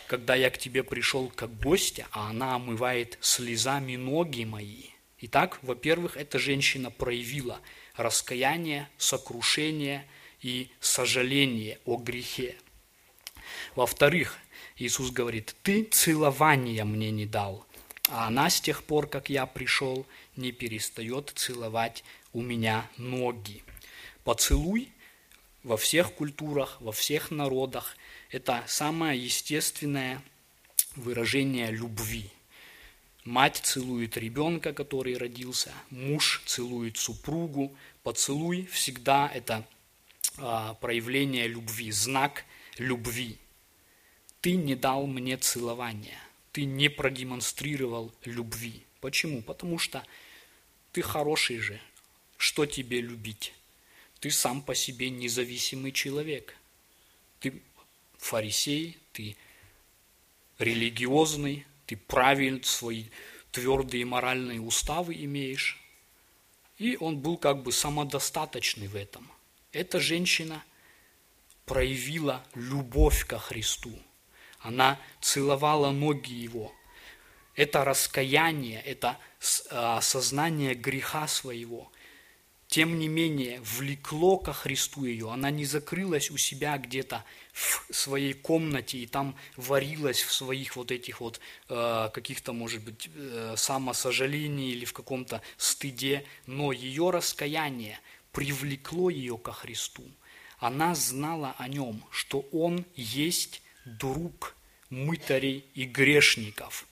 когда 0.08 0.34
я 0.34 0.50
к 0.50 0.58
тебе 0.58 0.82
пришел 0.82 1.28
как 1.28 1.58
гостя, 1.58 2.06
а 2.10 2.30
она 2.30 2.56
омывает 2.56 3.18
слезами 3.20 3.96
ноги 3.96 4.44
мои. 4.44 4.84
Итак, 5.18 5.58
во-первых, 5.62 6.16
эта 6.16 6.38
женщина 6.38 6.90
проявила 6.90 7.60
раскаяние, 7.96 8.88
сокрушение 8.98 10.06
и 10.42 10.70
сожаление 10.80 11.78
о 11.84 11.96
грехе. 11.96 12.56
Во-вторых, 13.74 14.38
Иисус 14.76 15.10
говорит, 15.10 15.56
ты 15.62 15.84
целования 15.84 16.84
мне 16.84 17.10
не 17.10 17.26
дал, 17.26 17.66
а 18.08 18.26
она 18.28 18.50
с 18.50 18.60
тех 18.60 18.84
пор, 18.84 19.08
как 19.08 19.30
я 19.30 19.46
пришел, 19.46 20.06
не 20.36 20.52
перестает 20.52 21.32
целовать 21.34 22.04
у 22.32 22.42
меня 22.42 22.88
ноги. 22.96 23.62
Поцелуй 24.24 24.90
во 25.62 25.76
всех 25.76 26.12
культурах, 26.12 26.76
во 26.80 26.92
всех 26.92 27.30
народах– 27.30 27.96
это 28.30 28.62
самое 28.66 29.22
естественное 29.22 30.22
выражение 30.94 31.70
любви. 31.70 32.30
Мать 33.24 33.60
целует 33.64 34.16
ребенка, 34.16 34.72
который 34.72 35.16
родился, 35.16 35.72
муж 35.90 36.42
целует 36.46 36.96
супругу. 36.96 37.74
Поцелуй 38.04 38.66
всегда 38.66 39.28
это 39.34 39.66
проявление 40.36 41.48
любви, 41.48 41.90
знак 41.90 42.44
любви. 42.78 43.38
Ты 44.40 44.56
не 44.56 44.74
дал 44.74 45.06
мне 45.06 45.36
целования 45.36 46.20
ты 46.56 46.64
не 46.64 46.88
продемонстрировал 46.88 48.10
любви. 48.24 48.82
Почему? 49.02 49.42
Потому 49.42 49.78
что 49.78 50.02
ты 50.92 51.02
хороший 51.02 51.58
же. 51.58 51.78
Что 52.38 52.64
тебе 52.64 53.02
любить? 53.02 53.52
Ты 54.20 54.30
сам 54.30 54.62
по 54.62 54.74
себе 54.74 55.10
независимый 55.10 55.92
человек. 55.92 56.56
Ты 57.40 57.60
фарисей, 58.16 58.96
ты 59.12 59.36
религиозный, 60.58 61.66
ты 61.84 61.98
правильный, 61.98 62.64
свои 62.64 63.04
твердые 63.52 64.06
моральные 64.06 64.62
уставы 64.62 65.12
имеешь. 65.12 65.78
И 66.78 66.96
он 66.98 67.18
был 67.18 67.36
как 67.36 67.64
бы 67.64 67.70
самодостаточный 67.70 68.86
в 68.86 68.96
этом. 68.96 69.30
Эта 69.76 70.00
женщина 70.00 70.64
проявила 71.64 72.44
любовь 72.54 73.26
ко 73.26 73.38
Христу– 73.38 73.92
она 74.66 74.98
целовала 75.20 75.92
ноги 75.92 76.32
его. 76.32 76.72
Это 77.54 77.84
раскаяние, 77.84 78.82
это 78.82 79.16
а, 79.70 79.98
осознание 79.98 80.74
греха 80.74 81.28
своего. 81.28 81.92
Тем 82.66 82.98
не 82.98 83.06
менее, 83.06 83.60
влекло 83.60 84.38
ко 84.38 84.52
Христу 84.52 85.04
ее. 85.04 85.30
Она 85.30 85.50
не 85.50 85.64
закрылась 85.64 86.32
у 86.32 86.36
себя 86.36 86.76
где-то 86.78 87.24
в 87.52 87.86
своей 87.94 88.32
комнате 88.32 88.98
и 88.98 89.06
там 89.06 89.36
варилась 89.56 90.20
в 90.20 90.32
своих 90.32 90.74
вот 90.74 90.90
этих 90.90 91.20
вот 91.20 91.38
э, 91.68 92.10
каких-то, 92.12 92.52
может 92.52 92.82
быть, 92.82 93.08
э, 93.14 93.54
самосожалении 93.56 94.72
или 94.72 94.84
в 94.84 94.92
каком-то 94.92 95.42
стыде. 95.56 96.26
Но 96.46 96.72
ее 96.72 97.10
раскаяние 97.10 98.00
привлекло 98.36 99.08
ее 99.08 99.38
ко 99.38 99.50
Христу. 99.50 100.04
Она 100.58 100.94
знала 100.94 101.54
о 101.56 101.68
нем, 101.68 102.04
что 102.10 102.40
он 102.52 102.84
есть 102.94 103.62
друг 103.86 104.54
мытарей 104.90 105.64
и 105.72 105.86
грешников. 105.86 106.86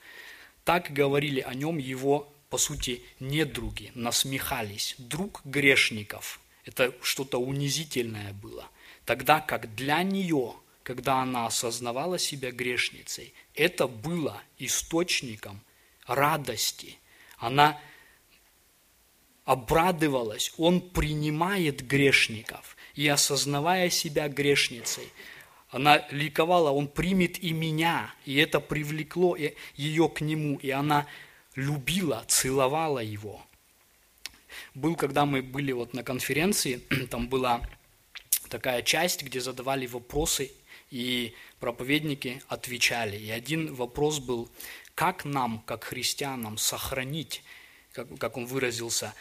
Так 0.65 0.91
говорили 0.91 1.41
о 1.41 1.53
нем 1.53 1.77
его, 1.77 2.33
по 2.49 2.57
сути, 2.57 3.03
недруги, 3.21 3.93
насмехались. 3.95 4.95
Друг 4.97 5.43
грешников. 5.45 6.41
Это 6.65 6.95
что-то 7.03 7.37
унизительное 7.37 8.33
было. 8.33 8.67
Тогда 9.05 9.41
как 9.41 9.75
для 9.75 10.03
нее, 10.03 10.55
когда 10.83 11.21
она 11.21 11.45
осознавала 11.45 12.19
себя 12.19 12.53
грешницей, 12.53 13.35
это 13.55 13.87
было 13.87 14.41
источником 14.57 15.61
радости. 16.07 16.99
Она 17.37 17.79
обрадовалась, 19.45 20.53
он 20.57 20.81
принимает 20.81 21.87
грешников. 21.87 22.77
И 22.95 23.09
осознавая 23.09 23.91
себя 23.91 24.29
грешницей, 24.29 25.13
она 25.71 26.07
ликовала, 26.11 26.71
он 26.71 26.89
примет 26.89 27.43
и 27.43 27.53
меня. 27.53 28.15
И 28.25 28.37
это 28.37 28.61
привлекло 28.61 29.37
ее 29.75 30.09
к 30.09 30.21
нему. 30.21 30.57
И 30.59 30.71
она 30.71 31.07
любила, 31.57 32.25
целовала 32.29 33.01
его. 33.01 33.45
Был, 34.75 34.95
когда 34.97 35.27
мы 35.27 35.43
были 35.43 35.73
вот 35.73 35.95
на 35.95 36.05
конференции, 36.05 36.77
там 37.11 37.29
была 37.29 37.61
такая 38.49 38.83
часть, 38.83 39.23
где 39.25 39.41
задавали 39.41 39.87
вопросы, 39.87 40.53
и 40.91 41.35
проповедники 41.59 42.41
отвечали. 42.47 43.17
И 43.17 43.31
один 43.31 43.75
вопрос 43.75 44.21
был, 44.21 44.49
как 44.95 45.25
нам, 45.25 45.59
как 45.67 45.83
христианам, 45.83 46.57
сохранить, 46.57 47.43
как, 47.93 48.17
как 48.19 48.37
он 48.37 48.47
выразился, 48.47 49.13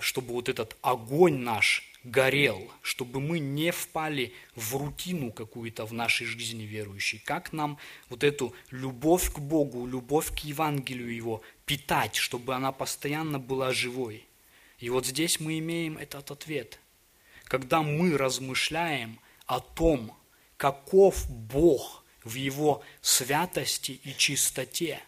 чтобы 0.00 0.34
вот 0.34 0.48
этот 0.48 0.76
огонь 0.82 1.38
наш 1.38 1.88
горел, 2.04 2.70
чтобы 2.82 3.20
мы 3.20 3.38
не 3.38 3.70
впали 3.72 4.34
в 4.54 4.76
рутину 4.76 5.32
какую-то 5.32 5.86
в 5.86 5.92
нашей 5.92 6.26
жизни 6.26 6.64
верующей. 6.64 7.18
Как 7.18 7.52
нам 7.52 7.78
вот 8.08 8.22
эту 8.22 8.54
любовь 8.70 9.32
к 9.32 9.38
Богу, 9.38 9.86
любовь 9.86 10.30
к 10.34 10.40
Евангелию 10.40 11.14
Его 11.14 11.42
питать, 11.64 12.16
чтобы 12.16 12.54
она 12.54 12.72
постоянно 12.72 13.38
была 13.38 13.72
живой. 13.72 14.26
И 14.78 14.90
вот 14.90 15.06
здесь 15.06 15.40
мы 15.40 15.58
имеем 15.58 15.96
этот 15.96 16.30
ответ. 16.30 16.78
Когда 17.44 17.82
мы 17.82 18.18
размышляем 18.18 19.18
о 19.46 19.60
том, 19.60 20.14
каков 20.56 21.30
Бог 21.30 22.04
в 22.22 22.34
Его 22.34 22.82
святости 23.00 23.92
и 24.04 24.14
чистоте, 24.16 25.00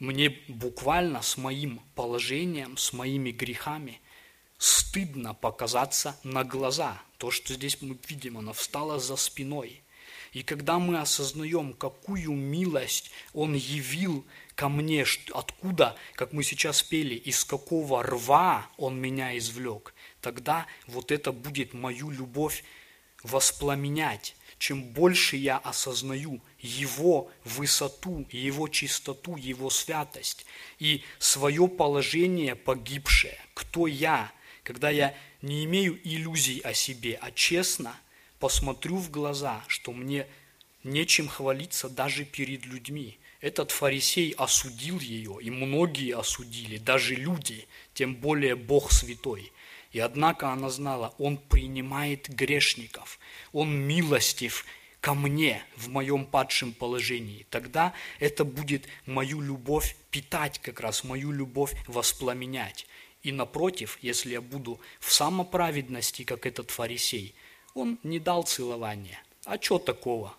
мне 0.00 0.30
буквально 0.48 1.22
с 1.22 1.36
моим 1.36 1.80
положением, 1.94 2.76
с 2.76 2.92
моими 2.92 3.30
грехами– 3.30 4.00
стыдно 4.58 5.34
показаться 5.34 6.18
на 6.22 6.44
глаза. 6.44 7.00
То, 7.18 7.30
что 7.30 7.54
здесь 7.54 7.80
мы 7.82 7.98
видим, 8.08 8.38
она 8.38 8.52
встала 8.52 8.98
за 8.98 9.16
спиной. 9.16 9.82
И 10.32 10.42
когда 10.42 10.78
мы 10.78 10.98
осознаем, 10.98 11.72
какую 11.72 12.32
милость 12.32 13.10
Он 13.32 13.54
явил 13.54 14.24
ко 14.54 14.68
мне, 14.68 15.04
откуда, 15.32 15.96
как 16.14 16.32
мы 16.32 16.42
сейчас 16.42 16.82
пели, 16.82 17.14
из 17.14 17.44
какого 17.44 18.02
рва 18.02 18.66
Он 18.76 19.00
меня 19.00 19.36
извлек, 19.38 19.94
тогда 20.20 20.66
вот 20.86 21.10
это 21.10 21.32
будет 21.32 21.72
мою 21.72 22.10
любовь 22.10 22.64
воспламенять. 23.22 24.35
Чем 24.58 24.82
больше 24.82 25.36
я 25.36 25.58
осознаю 25.58 26.40
Его 26.58 27.30
высоту, 27.44 28.26
Его 28.30 28.68
чистоту, 28.68 29.36
Его 29.36 29.68
святость 29.68 30.46
и 30.78 31.02
свое 31.18 31.68
положение 31.68 32.54
погибшее, 32.54 33.38
кто 33.54 33.86
я, 33.86 34.32
когда 34.62 34.88
я 34.90 35.14
не 35.42 35.64
имею 35.64 36.00
иллюзий 36.02 36.60
о 36.60 36.72
себе, 36.72 37.18
а 37.20 37.30
честно 37.30 37.94
посмотрю 38.38 38.96
в 38.96 39.10
глаза, 39.10 39.62
что 39.68 39.92
мне 39.92 40.26
нечем 40.84 41.28
хвалиться 41.28 41.88
даже 41.88 42.24
перед 42.24 42.64
людьми. 42.64 43.18
Этот 43.40 43.70
фарисей 43.70 44.34
осудил 44.38 44.98
ее, 44.98 45.38
и 45.42 45.50
многие 45.50 46.16
осудили, 46.16 46.78
даже 46.78 47.14
люди, 47.14 47.68
тем 47.92 48.14
более 48.14 48.56
Бог 48.56 48.90
святой. 48.90 49.52
И 49.92 49.98
однако 49.98 50.50
она 50.50 50.70
знала, 50.70 51.14
Он 51.18 51.38
принимает 51.38 52.28
грешников, 52.28 53.18
Он 53.52 53.70
милостив 53.70 54.64
ко 55.00 55.14
мне 55.14 55.62
в 55.76 55.88
моем 55.88 56.26
падшем 56.26 56.72
положении. 56.72 57.46
Тогда 57.50 57.92
это 58.18 58.44
будет 58.44 58.88
мою 59.06 59.40
любовь 59.40 59.96
питать 60.10 60.58
как 60.58 60.80
раз, 60.80 61.04
мою 61.04 61.30
любовь 61.30 61.74
воспламенять. 61.86 62.86
И 63.22 63.32
напротив, 63.32 63.98
если 64.02 64.32
я 64.32 64.40
буду 64.40 64.80
в 65.00 65.12
самоправедности, 65.12 66.24
как 66.24 66.46
этот 66.46 66.70
фарисей, 66.70 67.34
он 67.74 67.98
не 68.02 68.18
дал 68.18 68.42
целования. 68.42 69.22
А 69.44 69.60
что 69.60 69.78
такого? 69.78 70.34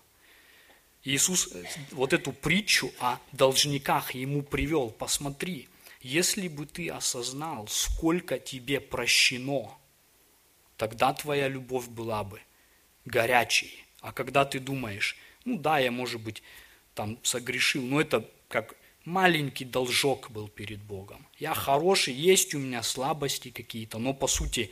Иисус 1.04 1.48
э, 1.52 1.64
вот 1.92 2.12
эту 2.12 2.32
притчу 2.32 2.92
о 2.98 3.18
должниках 3.32 4.14
ему 4.14 4.42
привел. 4.42 4.90
Посмотри, 4.90 5.68
если 6.00 6.48
бы 6.48 6.66
ты 6.66 6.88
осознал, 6.90 7.66
сколько 7.68 8.38
тебе 8.38 8.80
прощено, 8.80 9.76
тогда 10.76 11.12
твоя 11.12 11.48
любовь 11.48 11.88
была 11.88 12.24
бы 12.24 12.40
горячей. 13.04 13.84
А 14.00 14.12
когда 14.12 14.44
ты 14.44 14.60
думаешь, 14.60 15.16
ну 15.44 15.58
да, 15.58 15.78
я, 15.78 15.90
может 15.90 16.20
быть, 16.20 16.42
там 16.94 17.18
согрешил, 17.22 17.82
но 17.82 18.00
это 18.00 18.28
как 18.48 18.76
маленький 19.04 19.64
должок 19.64 20.30
был 20.30 20.48
перед 20.48 20.80
Богом. 20.80 21.26
Я 21.38 21.54
хороший, 21.54 22.14
есть 22.14 22.54
у 22.54 22.58
меня 22.58 22.82
слабости 22.82 23.50
какие-то, 23.50 23.98
но 23.98 24.14
по 24.14 24.26
сути 24.26 24.70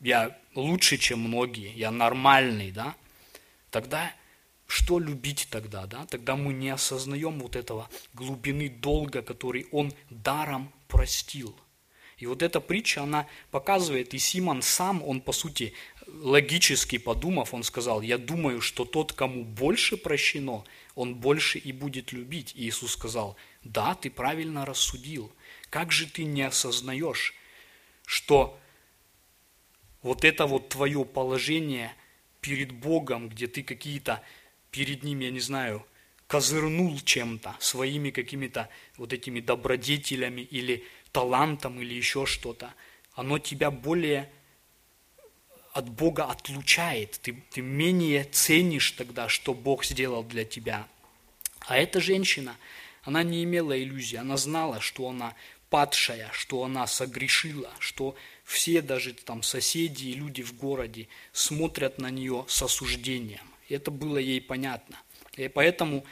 я 0.00 0.38
лучше, 0.54 0.98
чем 0.98 1.20
многие, 1.20 1.72
я 1.74 1.90
нормальный, 1.90 2.70
да? 2.70 2.94
Тогда 3.70 4.12
что 4.70 5.00
любить 5.00 5.48
тогда, 5.50 5.86
да? 5.86 6.06
Тогда 6.06 6.36
мы 6.36 6.52
не 6.52 6.70
осознаем 6.70 7.40
вот 7.40 7.56
этого 7.56 7.90
глубины 8.14 8.68
долга, 8.68 9.20
который 9.20 9.66
Он 9.72 9.92
даром 10.10 10.72
простил. 10.86 11.58
И 12.18 12.26
вот 12.26 12.40
эта 12.40 12.60
притча, 12.60 13.02
она 13.02 13.26
показывает, 13.50 14.14
и 14.14 14.18
Симон 14.18 14.62
сам, 14.62 15.02
он 15.02 15.22
по 15.22 15.32
сути, 15.32 15.72
логически 16.06 16.98
подумав, 16.98 17.52
он 17.52 17.64
сказал, 17.64 18.00
я 18.00 18.16
думаю, 18.16 18.60
что 18.60 18.84
тот, 18.84 19.12
кому 19.12 19.42
больше 19.44 19.96
прощено, 19.96 20.64
он 20.94 21.16
больше 21.16 21.58
и 21.58 21.72
будет 21.72 22.12
любить. 22.12 22.52
И 22.54 22.68
Иисус 22.68 22.92
сказал, 22.92 23.36
да, 23.64 23.96
ты 23.96 24.08
правильно 24.08 24.64
рассудил. 24.64 25.32
Как 25.68 25.90
же 25.90 26.06
ты 26.06 26.22
не 26.22 26.42
осознаешь, 26.42 27.34
что 28.06 28.56
вот 30.02 30.24
это 30.24 30.46
вот 30.46 30.68
твое 30.68 31.04
положение 31.04 31.92
перед 32.40 32.70
Богом, 32.70 33.28
где 33.28 33.48
ты 33.48 33.64
какие-то 33.64 34.22
перед 34.70 35.02
Ним, 35.02 35.20
я 35.20 35.30
не 35.30 35.40
знаю, 35.40 35.84
козырнул 36.26 36.98
чем-то, 37.00 37.56
своими 37.58 38.10
какими-то 38.10 38.68
вот 38.96 39.12
этими 39.12 39.40
добродетелями 39.40 40.42
или 40.42 40.84
талантом 41.12 41.80
или 41.80 41.94
еще 41.94 42.26
что-то, 42.26 42.72
оно 43.14 43.38
тебя 43.38 43.70
более 43.70 44.30
от 45.72 45.88
Бога 45.88 46.24
отлучает, 46.24 47.20
ты, 47.22 47.32
ты 47.50 47.60
менее 47.60 48.24
ценишь 48.24 48.92
тогда, 48.92 49.28
что 49.28 49.54
Бог 49.54 49.84
сделал 49.84 50.24
для 50.24 50.44
тебя. 50.44 50.88
А 51.66 51.76
эта 51.76 52.00
женщина, 52.00 52.56
она 53.02 53.22
не 53.22 53.44
имела 53.44 53.80
иллюзий, 53.80 54.16
она 54.16 54.36
знала, 54.36 54.80
что 54.80 55.08
она 55.08 55.34
падшая, 55.68 56.30
что 56.32 56.64
она 56.64 56.86
согрешила, 56.86 57.70
что 57.78 58.16
все 58.44 58.82
даже 58.82 59.14
там 59.14 59.42
соседи 59.42 60.06
и 60.06 60.14
люди 60.14 60.42
в 60.42 60.56
городе 60.56 61.08
смотрят 61.32 61.98
на 61.98 62.10
нее 62.10 62.44
с 62.48 62.62
осуждением. 62.62 63.48
И 63.70 63.74
это 63.74 63.90
было 63.92 64.18
ей 64.18 64.40
понятно. 64.40 64.96
И 65.36 65.48
поэтому 65.48 66.04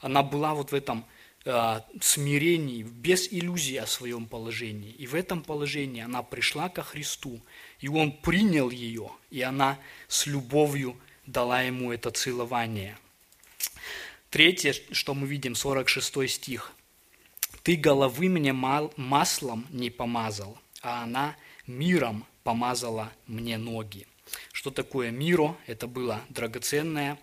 она 0.00 0.22
была 0.22 0.54
вот 0.54 0.70
в 0.70 0.74
этом 0.74 1.06
э, 1.46 1.80
смирении, 2.00 2.82
без 2.82 3.32
иллюзии 3.32 3.76
о 3.76 3.86
своем 3.86 4.26
положении. 4.26 4.92
И 4.92 5.06
в 5.06 5.14
этом 5.14 5.42
положении 5.42 6.02
она 6.02 6.22
пришла 6.22 6.68
ко 6.68 6.82
Христу, 6.82 7.40
и 7.80 7.88
Он 7.88 8.12
принял 8.12 8.68
ее, 8.70 9.10
и 9.30 9.40
она 9.40 9.78
с 10.08 10.26
любовью 10.26 11.00
дала 11.24 11.62
ему 11.62 11.90
это 11.90 12.10
целование. 12.10 12.98
Третье, 14.28 14.74
что 14.92 15.14
мы 15.14 15.26
видим, 15.26 15.54
46 15.54 16.30
стих. 16.30 16.72
«Ты 17.62 17.76
головы 17.76 18.28
мне 18.28 18.52
маслом 18.52 19.66
не 19.70 19.88
помазал, 19.88 20.58
а 20.82 21.04
она 21.04 21.34
миром 21.66 22.26
помазала 22.44 23.10
мне 23.26 23.56
ноги». 23.56 24.06
Что 24.52 24.70
такое 24.70 25.10
миро? 25.10 25.56
Это 25.66 25.86
была 25.86 26.20
драгоценная 26.28 27.18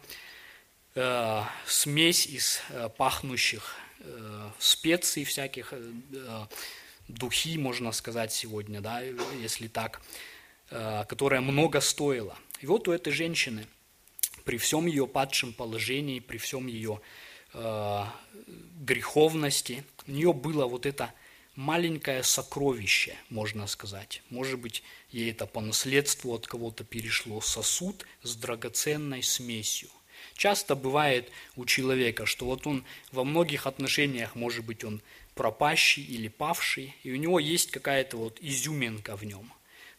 э, 0.96 1.42
смесь 1.66 2.28
из 2.28 2.62
э, 2.70 2.90
пахнущих 2.90 3.76
э, 4.00 4.50
специй 4.60 5.24
всяких, 5.24 5.74
духи, 7.08 7.58
можно 7.58 7.92
сказать 7.92 8.32
сегодня, 8.32 8.80
да, 8.82 9.02
если 9.02 9.68
так, 9.68 10.02
которая 10.70 11.42
много 11.42 11.82
стоила. 11.82 12.38
И 12.62 12.66
вот 12.66 12.88
у 12.88 12.94
этой 12.94 13.12
женщины 13.12 13.68
при 14.46 14.58
всем 14.58 14.86
ее 14.86 15.06
падшем 15.06 15.54
положении, 15.54 16.20
при 16.20 16.38
всем 16.38 16.68
ее 16.68 17.02
греховности, 18.80 19.84
у 20.08 20.12
нее 20.12 20.34
было 20.34 20.66
вот 20.66 20.86
это 20.86 21.14
маленькое 21.56 22.24
сокровище, 22.24 23.16
можно 23.30 23.68
сказать. 23.68 24.22
Может 24.30 24.60
быть, 24.60 24.84
ей 25.12 25.32
это 25.32 25.46
по 25.46 25.62
наследству 25.62 26.34
от 26.34 26.48
кого-то 26.48 26.84
перешло 26.84 27.42
сосуд 27.42 28.06
с 28.24 28.36
драгоценной 28.36 29.24
смесью. 29.24 29.90
Часто 30.36 30.76
бывает 30.76 31.32
у 31.56 31.66
человека, 31.66 32.26
что 32.26 32.46
вот 32.46 32.66
он 32.66 32.84
во 33.12 33.24
многих 33.24 33.68
отношениях, 33.68 34.36
может 34.36 34.66
быть, 34.66 34.84
он 34.84 35.02
пропащий 35.36 36.04
или 36.04 36.28
павший, 36.28 36.96
и 37.04 37.12
у 37.12 37.16
него 37.16 37.40
есть 37.40 37.72
какая-то 37.72 38.18
вот 38.18 38.38
изюминка 38.42 39.16
в 39.16 39.24
нем. 39.24 39.52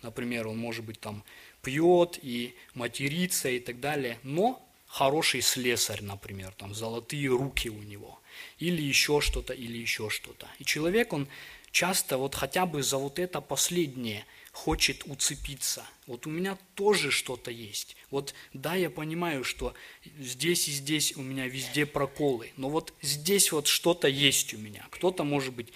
Например, 0.03 0.49
он 0.49 0.59
может 0.59 0.85
быть 0.85 1.01
там 1.01 1.25
пьет 1.62 2.19
и 2.23 2.55
матерится 2.75 3.49
и 3.49 3.59
так 3.59 3.81
далее, 3.81 4.19
но 4.23 4.61
хороший 4.94 5.40
слесарь, 5.42 6.02
например, 6.02 6.52
там 6.57 6.72
золотые 6.72 7.28
руки 7.28 7.68
у 7.68 7.83
него, 7.83 8.20
или 8.61 8.80
еще 8.80 9.20
что-то, 9.20 9.52
или 9.52 9.76
еще 9.76 10.09
что-то. 10.09 10.46
И 10.61 10.64
человек, 10.64 11.12
он 11.12 11.26
часто 11.72 12.16
вот 12.16 12.37
хотя 12.37 12.64
бы 12.64 12.80
за 12.85 12.98
вот 12.98 13.18
это 13.18 13.40
последнее 13.40 14.24
хочет 14.52 15.02
уцепиться. 15.07 15.85
Вот 16.07 16.28
у 16.28 16.30
меня 16.30 16.57
тоже 16.76 17.11
что-то 17.11 17.50
есть. 17.50 17.96
Вот 18.12 18.35
да, 18.52 18.76
я 18.76 18.88
понимаю, 18.88 19.42
что 19.42 19.74
здесь 20.20 20.68
и 20.68 20.70
здесь 20.70 21.16
у 21.16 21.22
меня 21.22 21.48
везде 21.48 21.87
проколы, 21.87 22.52
но 22.57 22.68
вот 22.68 22.92
здесь 23.02 23.50
вот 23.50 23.66
что-то 23.66 24.07
есть 24.07 24.54
у 24.54 24.59
меня. 24.59 24.87
Кто-то, 24.90 25.24
может 25.24 25.54
быть, 25.54 25.72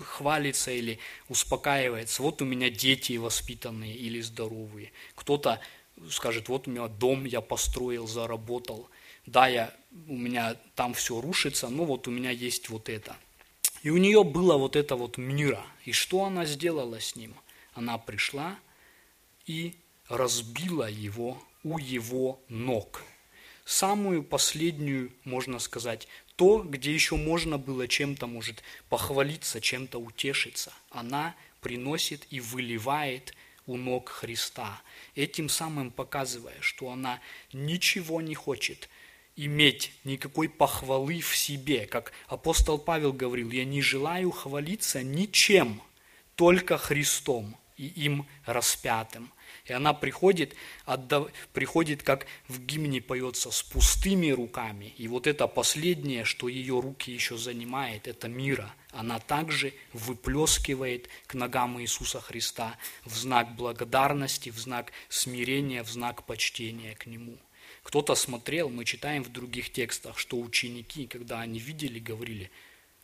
хвалится 0.00 0.72
или 0.72 0.98
успокаивается. 1.28 2.22
Вот 2.22 2.42
у 2.42 2.44
меня 2.44 2.68
дети 2.68 3.16
воспитанные 3.16 3.94
или 3.94 4.20
здоровые. 4.20 4.90
Кто-то 5.14 5.60
скажет, 6.10 6.48
вот 6.48 6.68
у 6.68 6.70
меня 6.70 6.88
дом 6.88 7.24
я 7.24 7.40
построил, 7.40 8.06
заработал. 8.06 8.88
Да, 9.26 9.48
я, 9.48 9.74
у 10.08 10.16
меня 10.16 10.56
там 10.74 10.94
все 10.94 11.20
рушится, 11.20 11.68
но 11.68 11.84
вот 11.84 12.06
у 12.08 12.10
меня 12.10 12.30
есть 12.30 12.68
вот 12.68 12.88
это. 12.88 13.16
И 13.82 13.90
у 13.90 13.96
нее 13.96 14.24
было 14.24 14.56
вот 14.56 14.76
это 14.76 14.96
вот 14.96 15.18
мира. 15.18 15.64
И 15.84 15.92
что 15.92 16.24
она 16.24 16.44
сделала 16.44 17.00
с 17.00 17.16
ним? 17.16 17.34
Она 17.74 17.98
пришла 17.98 18.56
и 19.46 19.74
разбила 20.08 20.88
его 20.88 21.42
у 21.62 21.78
его 21.78 22.40
ног. 22.48 23.02
Самую 23.64 24.22
последнюю, 24.22 25.12
можно 25.24 25.58
сказать, 25.58 26.06
то, 26.36 26.62
где 26.62 26.92
еще 26.92 27.16
можно 27.16 27.58
было 27.58 27.88
чем-то, 27.88 28.26
может, 28.26 28.62
похвалиться, 28.88 29.60
чем-то 29.60 29.98
утешиться, 29.98 30.72
она 30.90 31.34
приносит 31.60 32.26
и 32.30 32.38
выливает 32.38 33.34
у 33.66 33.76
ног 33.76 34.08
Христа, 34.08 34.80
этим 35.14 35.48
самым 35.48 35.90
показывая, 35.90 36.56
что 36.60 36.90
она 36.90 37.20
ничего 37.52 38.20
не 38.20 38.34
хочет 38.34 38.88
иметь, 39.36 39.92
никакой 40.04 40.48
похвалы 40.48 41.20
в 41.20 41.36
себе. 41.36 41.86
Как 41.86 42.12
апостол 42.28 42.78
Павел 42.78 43.12
говорил, 43.12 43.50
я 43.50 43.64
не 43.64 43.82
желаю 43.82 44.30
хвалиться 44.30 45.02
ничем, 45.02 45.82
только 46.34 46.78
Христом 46.78 47.56
и 47.76 47.86
им 47.86 48.26
распятым. 48.44 49.32
И 49.66 49.72
она 49.72 49.92
приходит, 49.94 50.54
отдав, 50.84 51.30
приходит, 51.52 52.02
как 52.02 52.26
в 52.48 52.60
гимне 52.60 53.00
поется, 53.00 53.50
с 53.50 53.62
пустыми 53.62 54.30
руками. 54.30 54.94
И 54.96 55.08
вот 55.08 55.26
это 55.26 55.48
последнее, 55.48 56.24
что 56.24 56.48
ее 56.48 56.80
руки 56.80 57.10
еще 57.10 57.36
занимает, 57.36 58.06
это 58.06 58.28
мира. 58.28 58.72
Она 58.92 59.18
также 59.18 59.74
выплескивает 59.92 61.08
к 61.26 61.34
ногам 61.34 61.80
Иисуса 61.80 62.20
Христа 62.20 62.76
в 63.04 63.16
знак 63.16 63.56
благодарности, 63.56 64.50
в 64.50 64.58
знак 64.58 64.92
смирения, 65.08 65.82
в 65.82 65.90
знак 65.90 66.24
почтения 66.24 66.94
к 66.94 67.06
Нему. 67.06 67.36
Кто-то 67.82 68.14
смотрел, 68.14 68.68
мы 68.68 68.84
читаем 68.84 69.22
в 69.22 69.30
других 69.30 69.72
текстах, 69.72 70.18
что 70.18 70.38
ученики, 70.38 71.06
когда 71.06 71.40
они 71.40 71.58
видели, 71.58 71.98
говорили, 71.98 72.50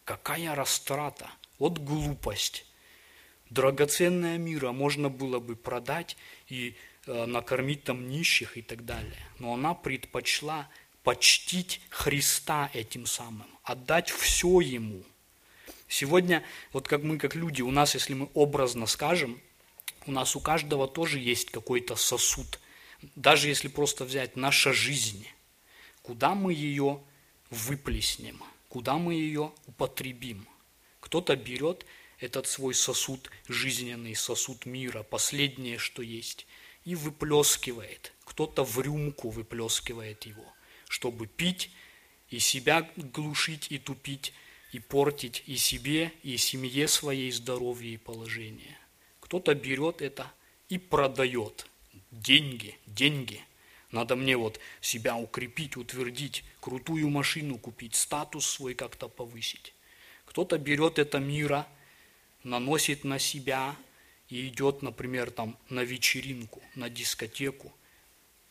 какая 0.04 0.54
растрата, 0.54 1.30
вот 1.58 1.78
глупость 1.78 2.66
драгоценное 3.52 4.38
мира 4.38 4.72
можно 4.72 5.08
было 5.08 5.38
бы 5.38 5.56
продать 5.56 6.16
и 6.48 6.76
э, 7.06 7.26
накормить 7.26 7.84
там 7.84 8.08
нищих 8.08 8.56
и 8.56 8.62
так 8.62 8.84
далее. 8.84 9.26
Но 9.38 9.54
она 9.54 9.74
предпочла 9.74 10.68
почтить 11.02 11.80
Христа 11.90 12.70
этим 12.72 13.06
самым, 13.06 13.46
отдать 13.62 14.10
все 14.10 14.60
Ему. 14.60 15.02
Сегодня, 15.88 16.42
вот 16.72 16.88
как 16.88 17.02
мы, 17.02 17.18
как 17.18 17.34
люди, 17.34 17.60
у 17.60 17.70
нас, 17.70 17.94
если 17.94 18.14
мы 18.14 18.30
образно 18.34 18.86
скажем, 18.86 19.40
у 20.06 20.12
нас 20.12 20.34
у 20.34 20.40
каждого 20.40 20.88
тоже 20.88 21.18
есть 21.18 21.50
какой-то 21.50 21.96
сосуд. 21.96 22.58
Даже 23.14 23.48
если 23.48 23.68
просто 23.68 24.04
взять 24.04 24.36
наша 24.36 24.72
жизнь, 24.72 25.26
куда 26.02 26.34
мы 26.34 26.54
ее 26.54 27.00
выплеснем, 27.50 28.42
куда 28.68 28.96
мы 28.96 29.14
ее 29.14 29.52
употребим. 29.66 30.46
Кто-то 31.00 31.36
берет 31.36 31.84
этот 32.22 32.46
свой 32.46 32.72
сосуд 32.74 33.30
жизненный, 33.48 34.14
сосуд 34.14 34.64
мира, 34.64 35.02
последнее, 35.02 35.78
что 35.78 36.02
есть, 36.02 36.46
и 36.84 36.94
выплескивает. 36.94 38.12
Кто-то 38.24 38.64
в 38.64 38.80
рюмку 38.80 39.30
выплескивает 39.30 40.24
его, 40.24 40.44
чтобы 40.88 41.26
пить 41.26 41.70
и 42.30 42.38
себя 42.38 42.88
глушить 42.96 43.66
и 43.70 43.78
тупить, 43.78 44.32
и 44.70 44.78
портить 44.78 45.42
и 45.46 45.56
себе, 45.56 46.12
и 46.22 46.36
семье 46.36 46.86
своей 46.86 47.30
здоровье 47.32 47.94
и 47.94 47.98
положение. 47.98 48.78
Кто-то 49.20 49.54
берет 49.54 50.00
это 50.00 50.32
и 50.68 50.78
продает. 50.78 51.66
Деньги, 52.10 52.78
деньги. 52.86 53.40
Надо 53.90 54.16
мне 54.16 54.36
вот 54.36 54.60
себя 54.80 55.16
укрепить, 55.16 55.76
утвердить, 55.76 56.44
крутую 56.60 57.10
машину 57.10 57.58
купить, 57.58 57.94
статус 57.94 58.46
свой 58.46 58.74
как-то 58.74 59.08
повысить. 59.08 59.74
Кто-то 60.24 60.56
берет 60.56 60.98
это 60.98 61.18
мира, 61.18 61.66
наносит 62.44 63.04
на 63.04 63.18
себя 63.18 63.76
и 64.28 64.48
идет, 64.48 64.82
например, 64.82 65.30
там 65.30 65.58
на 65.68 65.80
вечеринку, 65.80 66.62
на 66.74 66.88
дискотеку, 66.88 67.72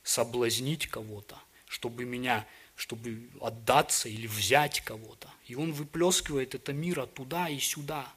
соблазнить 0.03 0.87
кого-то, 0.87 1.37
чтобы 1.67 2.05
меня, 2.05 2.45
чтобы 2.75 3.29
отдаться 3.41 4.09
или 4.09 4.27
взять 4.27 4.81
кого-то. 4.81 5.29
И 5.47 5.55
он 5.55 5.73
выплескивает 5.73 6.55
это 6.55 6.73
мира 6.73 7.05
туда 7.05 7.49
и 7.49 7.59
сюда. 7.59 8.11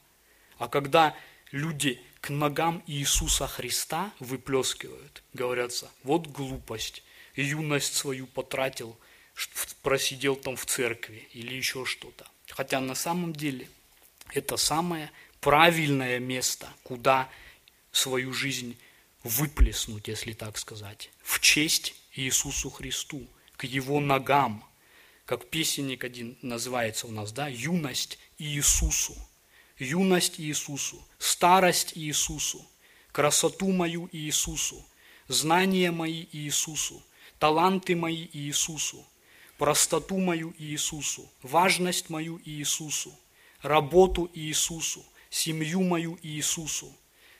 А 0.59 0.69
когда 0.69 1.17
люди 1.51 2.01
к 2.21 2.31
ногам 2.31 2.83
Иисуса 2.87 3.47
Христа 3.47 4.13
выплескивают, 4.19 5.23
говорятся, 5.33 5.91
вот 6.03 6.27
глупость, 6.27 7.03
юность 7.35 7.95
свою 7.95 8.27
потратил, 8.27 8.99
просидел 9.83 10.37
там 10.37 10.57
в 10.57 10.65
церкви 10.65 11.29
или 11.33 11.55
еще 11.55 11.85
что-то. 11.85 12.27
Хотя 12.49 12.81
на 12.81 12.95
самом 12.95 13.33
деле 13.33 13.69
это 14.33 14.57
самое 14.57 15.11
правильное 15.45 16.21
место, 16.21 16.67
куда 16.85 17.29
свою 17.93 18.33
жизнь 18.33 18.79
выплеснуть, 19.25 20.09
если 20.09 20.33
так 20.33 20.57
сказать, 20.57 21.11
в 21.23 21.39
честь 21.39 21.95
Иисусу 22.15 22.71
Христу, 22.71 23.27
к 23.59 23.65
Его 23.65 24.01
ногам, 24.01 24.65
как 25.27 25.51
песенник 25.51 26.03
один 26.03 26.39
называется 26.41 27.07
у 27.07 27.11
нас, 27.11 27.31
да, 27.31 27.49
юность 27.49 28.19
Иисусу, 28.39 29.15
юность 29.79 30.41
Иисусу, 30.41 31.07
старость 31.19 31.93
Иисусу, 31.95 32.67
красоту 33.13 33.71
мою 33.71 34.09
Иисусу, 34.13 34.83
знания 35.29 35.91
мои 35.91 36.25
Иисусу, 36.33 37.03
таланты 37.39 37.95
мои 37.95 38.29
Иисусу, 38.33 39.07
простоту 39.59 40.17
мою 40.17 40.55
Иисусу, 40.57 41.31
важность 41.43 42.09
мою 42.09 42.41
Иисусу, 42.47 43.15
работу 43.61 44.31
Иисусу, 44.33 45.05
семью 45.35 45.83
мою 45.83 46.17
Иисусу. 46.23 46.97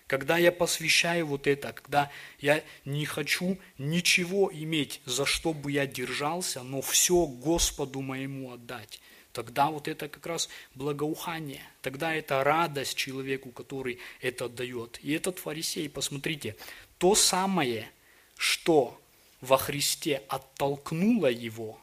Когда 0.09 0.37
я 0.37 0.51
посвящаю 0.51 1.27
вот 1.27 1.47
это, 1.47 1.73
когда 1.73 2.11
я 2.41 2.63
не 2.85 3.07
хочу 3.07 3.57
ничего 3.79 4.51
иметь, 4.53 5.01
за 5.07 5.25
что 5.25 5.53
бы 5.53 5.71
я 5.71 5.87
держался, 5.87 6.63
но 6.65 6.83
все 6.83 7.25
Господу 7.25 8.01
моему 8.01 8.53
отдать, 8.53 9.01
тогда 9.33 9.71
вот 9.71 9.87
это 9.87 10.09
как 10.09 10.27
раз 10.27 10.49
благоухание, 10.75 11.63
тогда 11.83 12.13
это 12.13 12.43
радость 12.43 12.97
человеку, 12.97 13.51
который 13.51 14.01
это 14.21 14.49
дает. 14.49 14.99
И 15.01 15.13
этот 15.13 15.39
фарисей, 15.39 15.89
посмотрите, 15.89 16.57
то 16.99 17.15
самое, 17.15 17.89
что 18.37 19.01
во 19.41 19.57
Христе 19.57 20.23
оттолкнуло 20.29 21.29
его, 21.29 21.81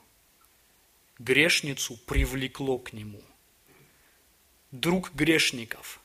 грешницу 1.20 1.97
привлекло 2.05 2.78
к 2.80 2.91
нему. 2.91 3.22
Друг 4.72 5.14
грешников. 5.14 6.01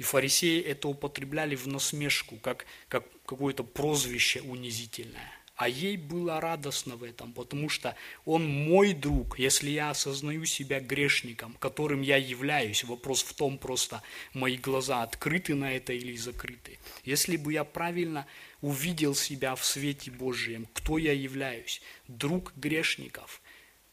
И 0.00 0.02
фарисеи 0.02 0.62
это 0.62 0.88
употребляли 0.88 1.54
в 1.56 1.66
насмешку, 1.66 2.36
как, 2.36 2.64
как 2.88 3.04
какое-то 3.26 3.64
прозвище 3.64 4.40
унизительное. 4.40 5.30
А 5.56 5.68
ей 5.68 5.98
было 5.98 6.40
радостно 6.40 6.96
в 6.96 7.04
этом, 7.04 7.34
потому 7.34 7.68
что 7.68 7.94
он 8.24 8.48
мой 8.48 8.94
друг, 8.94 9.38
если 9.38 9.68
я 9.68 9.90
осознаю 9.90 10.46
себя 10.46 10.80
грешником, 10.80 11.54
которым 11.58 12.00
я 12.00 12.16
являюсь. 12.16 12.82
Вопрос 12.82 13.22
в 13.22 13.34
том 13.34 13.58
просто, 13.58 14.02
мои 14.32 14.56
глаза 14.56 15.02
открыты 15.02 15.54
на 15.54 15.70
это 15.76 15.92
или 15.92 16.16
закрыты. 16.16 16.78
Если 17.04 17.36
бы 17.36 17.52
я 17.52 17.64
правильно 17.64 18.26
увидел 18.62 19.14
себя 19.14 19.54
в 19.54 19.62
свете 19.66 20.10
Божьем, 20.10 20.66
кто 20.72 20.96
я 20.96 21.12
являюсь, 21.12 21.82
друг 22.08 22.54
грешников, 22.56 23.42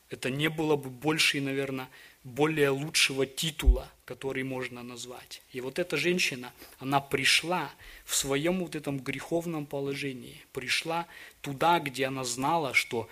это 0.10 0.30
не 0.30 0.49
было 0.49 0.78
бы 0.78 0.89
больше, 0.89 1.41
наверное, 1.41 1.89
более 2.28 2.69
лучшего 2.71 3.25
титула, 3.25 3.89
который 4.03 4.43
можно 4.43 4.84
назвать. 4.84 5.41
И 5.53 5.61
вот 5.61 5.80
эта 5.80 5.95
женщина, 5.95 6.51
она 6.78 6.99
пришла 6.99 7.71
в 8.03 8.15
своем 8.15 8.59
вот 8.59 8.75
этом 8.75 8.99
греховном 8.99 9.65
положении, 9.65 10.43
пришла 10.51 11.07
туда, 11.41 11.80
где 11.80 12.05
она 12.05 12.25
знала, 12.25 12.73
что 12.73 13.07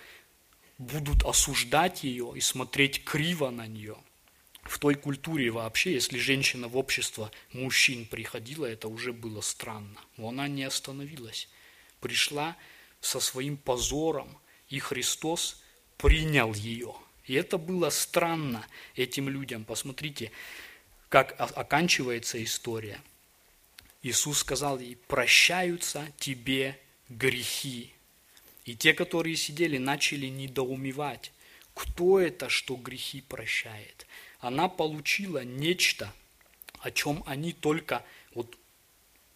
будут 0.76 1.24
осуждать 1.24 2.04
ее 2.04 2.34
и 2.36 2.40
смотреть 2.40 3.04
криво 3.04 3.48
на 3.48 3.66
нее. 3.66 3.96
В 4.64 4.78
той 4.78 4.96
культуре 4.96 5.50
вообще, 5.50 5.94
если 5.94 6.18
женщина 6.18 6.68
в 6.68 6.76
общество 6.76 7.30
мужчин 7.52 8.04
приходила, 8.04 8.66
это 8.66 8.88
уже 8.88 9.14
было 9.14 9.40
странно. 9.40 9.98
Но 10.18 10.28
она 10.28 10.46
не 10.46 10.64
остановилась. 10.64 11.48
Пришла 12.00 12.54
со 13.00 13.20
своим 13.20 13.56
позором, 13.56 14.28
и 14.68 14.78
Христос 14.78 15.62
принял 15.96 16.52
ее– 16.52 16.94
и 17.26 17.34
это 17.34 17.58
было 17.58 17.90
странно 17.90 18.66
этим 18.94 19.28
людям. 19.28 19.64
Посмотрите, 19.64 20.30
как 21.08 21.34
оканчивается 21.38 22.42
история. 22.42 23.00
Иисус 24.02 24.38
сказал 24.38 24.78
ей, 24.78 24.96
прощаются 25.08 26.06
тебе 26.18 26.78
грехи. 27.08 27.92
И 28.64 28.76
те, 28.76 28.94
которые 28.94 29.36
сидели, 29.36 29.78
начали 29.78 30.26
недоумевать, 30.26 31.32
кто 31.74 32.20
это, 32.20 32.48
что 32.48 32.76
грехи 32.76 33.20
прощает. 33.20 34.06
Она 34.40 34.68
получила 34.68 35.44
нечто, 35.44 36.12
о 36.80 36.90
чем 36.90 37.22
они 37.26 37.52
только, 37.52 38.04
вот 38.34 38.56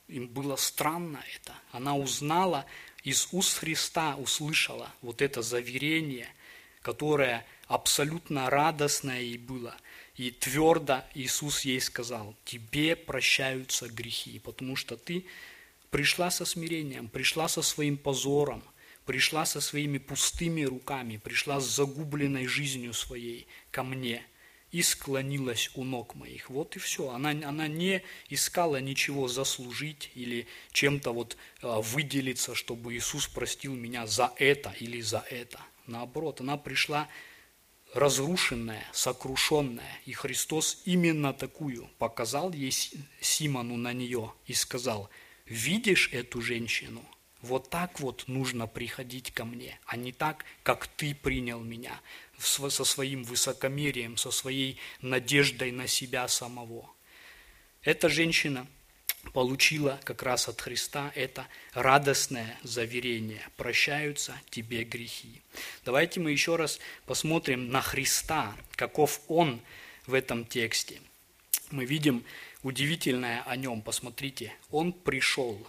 им 0.08 0.28
было 0.28 0.56
странно 0.56 1.22
это. 1.34 1.54
Она 1.72 1.96
узнала, 1.96 2.66
из 3.02 3.28
уст 3.32 3.58
Христа 3.58 4.16
услышала 4.16 4.92
вот 5.02 5.22
это 5.22 5.42
заверение, 5.42 6.28
которое 6.82 7.46
абсолютно 7.70 8.50
радостное 8.50 9.20
ей 9.20 9.38
было. 9.38 9.76
И 10.16 10.32
твердо 10.32 11.04
Иисус 11.14 11.60
ей 11.60 11.80
сказал, 11.80 12.34
тебе 12.44 12.96
прощаются 12.96 13.88
грехи, 13.88 14.40
потому 14.40 14.74
что 14.74 14.96
ты 14.96 15.24
пришла 15.90 16.32
со 16.32 16.44
смирением, 16.44 17.08
пришла 17.08 17.46
со 17.46 17.62
своим 17.62 17.96
позором, 17.96 18.64
пришла 19.06 19.46
со 19.46 19.60
своими 19.60 19.98
пустыми 19.98 20.62
руками, 20.62 21.16
пришла 21.16 21.60
с 21.60 21.64
загубленной 21.64 22.48
жизнью 22.48 22.92
своей 22.92 23.46
ко 23.70 23.84
мне 23.84 24.24
и 24.72 24.82
склонилась 24.82 25.70
у 25.76 25.84
ног 25.84 26.16
моих. 26.16 26.50
Вот 26.50 26.74
и 26.74 26.80
все. 26.80 27.10
Она, 27.10 27.30
она 27.30 27.68
не 27.68 28.02
искала 28.30 28.80
ничего 28.80 29.28
заслужить 29.28 30.10
или 30.16 30.48
чем-то 30.72 31.12
вот 31.12 31.36
а, 31.62 31.80
выделиться, 31.80 32.56
чтобы 32.56 32.96
Иисус 32.96 33.28
простил 33.28 33.74
меня 33.74 34.08
за 34.08 34.32
это 34.38 34.74
или 34.80 35.00
за 35.00 35.24
это. 35.30 35.60
Наоборот, 35.86 36.40
она 36.40 36.56
пришла 36.56 37.08
разрушенная, 37.94 38.84
сокрушенная. 38.92 40.00
И 40.06 40.12
Христос 40.12 40.82
именно 40.84 41.32
такую 41.32 41.88
показал 41.98 42.52
ей 42.52 42.72
Симону 43.20 43.76
на 43.76 43.92
нее 43.92 44.32
и 44.46 44.52
сказал, 44.52 45.10
видишь 45.46 46.10
эту 46.12 46.40
женщину? 46.40 47.04
Вот 47.42 47.70
так 47.70 48.00
вот 48.00 48.24
нужно 48.26 48.66
приходить 48.66 49.32
ко 49.32 49.46
мне, 49.46 49.80
а 49.86 49.96
не 49.96 50.12
так, 50.12 50.44
как 50.62 50.86
ты 50.86 51.14
принял 51.14 51.60
меня, 51.60 51.98
со 52.38 52.84
своим 52.84 53.24
высокомерием, 53.24 54.18
со 54.18 54.30
своей 54.30 54.78
надеждой 55.00 55.72
на 55.72 55.86
себя 55.86 56.28
самого. 56.28 56.90
Эта 57.82 58.08
женщина– 58.08 58.66
получила 59.32 60.00
как 60.04 60.22
раз 60.22 60.48
от 60.48 60.60
Христа 60.60 61.12
это 61.14 61.46
радостное 61.72 62.58
заверение. 62.62 63.42
Прощаются 63.56 64.34
тебе 64.50 64.84
грехи. 64.84 65.42
Давайте 65.84 66.20
мы 66.20 66.32
еще 66.32 66.56
раз 66.56 66.78
посмотрим 67.06 67.70
на 67.70 67.80
Христа, 67.80 68.56
каков 68.74 69.20
Он 69.28 69.60
в 70.06 70.14
этом 70.14 70.44
тексте. 70.44 71.00
Мы 71.70 71.84
видим 71.84 72.24
удивительное 72.62 73.42
о 73.42 73.56
Нем. 73.56 73.82
Посмотрите, 73.82 74.52
Он 74.70 74.92
пришел 74.92 75.66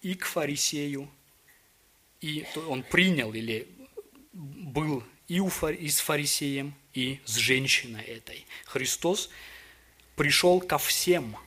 и 0.00 0.14
к 0.14 0.24
фарисею, 0.24 1.08
и 2.20 2.44
Он 2.68 2.82
принял 2.82 3.32
или 3.32 3.68
был 4.32 5.04
и, 5.28 5.40
у, 5.40 5.48
и 5.48 5.88
с 5.88 6.00
фарисеем, 6.00 6.74
и 6.92 7.20
с 7.24 7.36
женщиной 7.36 8.02
этой. 8.02 8.46
Христос 8.64 9.30
пришел 10.16 10.60
ко 10.60 10.78
всем– 10.78 11.36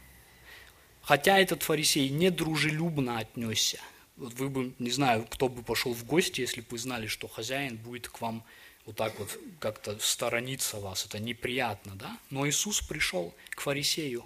Хотя 1.08 1.40
этот 1.40 1.64
фарисей 1.64 2.10
недружелюбно 2.10 3.20
отнесся. 3.20 3.80
Вот 4.18 4.34
вы 4.34 4.50
бы, 4.50 4.74
не 4.78 4.92
знаю, 4.92 5.26
кто 5.30 5.48
бы 5.48 5.64
пошел 5.64 5.94
в 5.94 6.04
гости, 6.04 6.42
если 6.42 6.60
бы 6.60 6.68
вы 6.72 6.80
знали, 6.80 7.08
что 7.08 7.30
хозяин 7.30 7.78
будет 7.78 8.10
к 8.10 8.20
вам 8.20 8.44
вот 8.86 8.98
так 8.98 9.18
вот 9.18 9.40
как-то 9.62 9.98
сторониться 10.00 10.82
вас. 10.82 11.06
Это 11.06 11.20
неприятно, 11.20 11.96
да? 11.96 12.18
Но 12.30 12.46
Иисус 12.46 12.82
пришел 12.82 13.34
к 13.52 13.62
фарисею, 13.62 14.26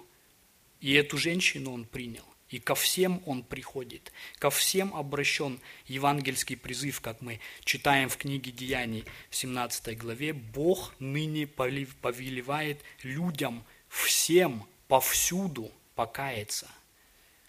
и 0.80 0.92
эту 0.94 1.18
женщину 1.18 1.72
он 1.72 1.84
принял. 1.84 2.24
И 2.48 2.58
ко 2.58 2.74
всем 2.74 3.22
он 3.26 3.44
приходит. 3.44 4.10
Ко 4.40 4.50
всем 4.50 4.92
обращен 4.92 5.60
евангельский 5.86 6.56
призыв, 6.56 7.00
как 7.00 7.20
мы 7.20 7.38
читаем 7.62 8.08
в 8.08 8.16
книге 8.16 8.50
Деяний 8.50 9.04
в 9.30 9.36
17 9.36 9.96
главе. 9.96 10.32
Бог 10.32 10.96
ныне 10.98 11.46
повелевает 11.46 12.80
людям 13.04 13.62
всем, 13.88 14.66
повсюду, 14.88 15.70
покаяться. 15.94 16.68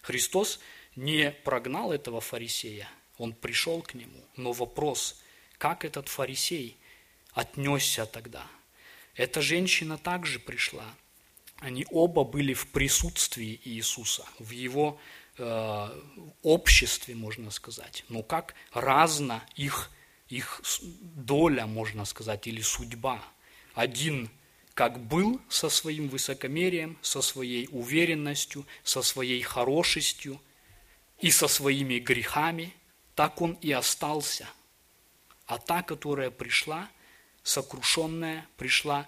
Христос 0.02 0.60
не 0.96 1.30
прогнал 1.30 1.92
этого 1.92 2.20
фарисея, 2.20 2.88
он 3.18 3.32
пришел 3.32 3.82
к 3.82 3.94
нему. 3.94 4.20
Но 4.36 4.52
вопрос, 4.52 5.20
как 5.58 5.84
этот 5.84 6.08
фарисей 6.08 6.76
отнесся 7.32 8.06
тогда? 8.06 8.46
Эта 9.14 9.40
женщина 9.40 9.96
также 9.96 10.38
пришла. 10.38 10.84
Они 11.58 11.86
оба 11.90 12.24
были 12.24 12.52
в 12.52 12.66
присутствии 12.68 13.60
Иисуса, 13.64 14.26
в 14.38 14.50
его 14.50 15.00
э, 15.38 16.02
обществе, 16.42 17.14
можно 17.14 17.50
сказать. 17.50 18.04
Но 18.08 18.22
как 18.22 18.54
разна 18.72 19.42
их, 19.54 19.90
их 20.28 20.60
доля, 21.00 21.66
можно 21.66 22.04
сказать, 22.04 22.46
или 22.48 22.60
судьба. 22.60 23.22
Один 23.74 24.30
как 24.74 24.98
был 24.98 25.40
со 25.48 25.68
своим 25.68 26.08
высокомерием, 26.08 26.98
со 27.00 27.22
своей 27.22 27.68
уверенностью, 27.70 28.66
со 28.82 29.02
своей 29.02 29.40
хорошестью 29.40 30.40
и 31.20 31.30
со 31.30 31.46
своими 31.46 32.00
грехами, 32.00 32.74
так 33.14 33.40
он 33.40 33.52
и 33.60 33.70
остался. 33.70 34.48
А 35.46 35.58
та, 35.58 35.82
которая 35.82 36.30
пришла, 36.30 36.90
сокрушенная, 37.44 38.46
пришла, 38.56 39.06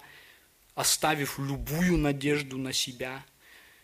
оставив 0.73 1.37
любую 1.37 1.97
надежду 1.97 2.57
на 2.57 2.71
себя, 2.71 3.25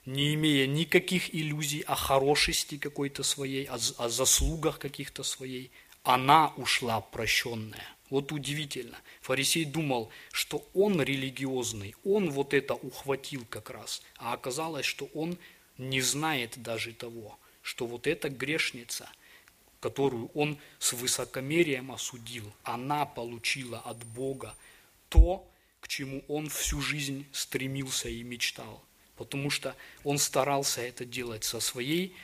не 0.05 0.36
имея 0.36 0.67
никаких 0.67 1.34
иллюзий 1.36 1.81
о 1.81 1.95
хорошести 1.95 2.77
какой-то 2.77 3.23
своей, 3.23 3.65
о, 3.65 3.77
заслугах 3.77 4.79
каких-то 4.79 5.23
своей, 5.23 5.71
она 6.03 6.53
ушла 6.55 7.01
прощенная. 7.01 7.88
Вот 8.14 8.32
удивительно. 8.32 8.95
Фарисей 9.22 9.66
думал, 9.66 10.11
что 10.32 10.64
он 10.76 11.01
религиозный, 11.01 11.95
он 12.03 12.30
вот 12.30 12.53
это 12.53 12.76
ухватил 12.76 13.43
как 13.49 13.72
раз, 13.72 14.03
а 14.18 14.34
оказалось, 14.34 14.86
что 14.86 15.09
он 15.16 15.36
не 15.80 15.99
знает 15.99 16.61
даже 16.61 16.93
того, 16.93 17.39
что 17.64 17.88
вот 17.88 18.05
эта 18.05 18.30
грешница, 18.30 19.09
которую 19.80 20.28
он 20.36 20.59
с 20.78 20.93
высокомерием 20.93 21.91
осудил, 21.91 22.53
она 22.61 23.07
получила 23.07 23.80
от 23.80 24.03
Бога 24.03 24.55
то, 25.09 25.49
к 25.80 25.88
чему 25.88 26.24
он 26.28 26.49
всю 26.49 26.82
жизнь 26.82 27.26
стремился 27.32 28.09
и 28.09 28.22
мечтал. 28.22 28.86
Потому 29.16 29.49
что 29.49 29.76
он 30.03 30.20
старался 30.20 30.82
это 30.82 31.03
делать 31.03 31.45
со 31.45 31.59
своей 31.59 32.16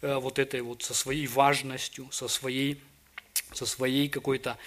э, 0.00 0.16
вот 0.16 0.40
этой 0.40 0.62
вот, 0.62 0.82
со 0.82 0.92
своей 0.92 1.28
важностью, 1.28 2.10
со 2.10 2.26
своей 2.26 2.82
со 3.56 3.66
своей 3.66 4.08
какой-то, 4.08 4.58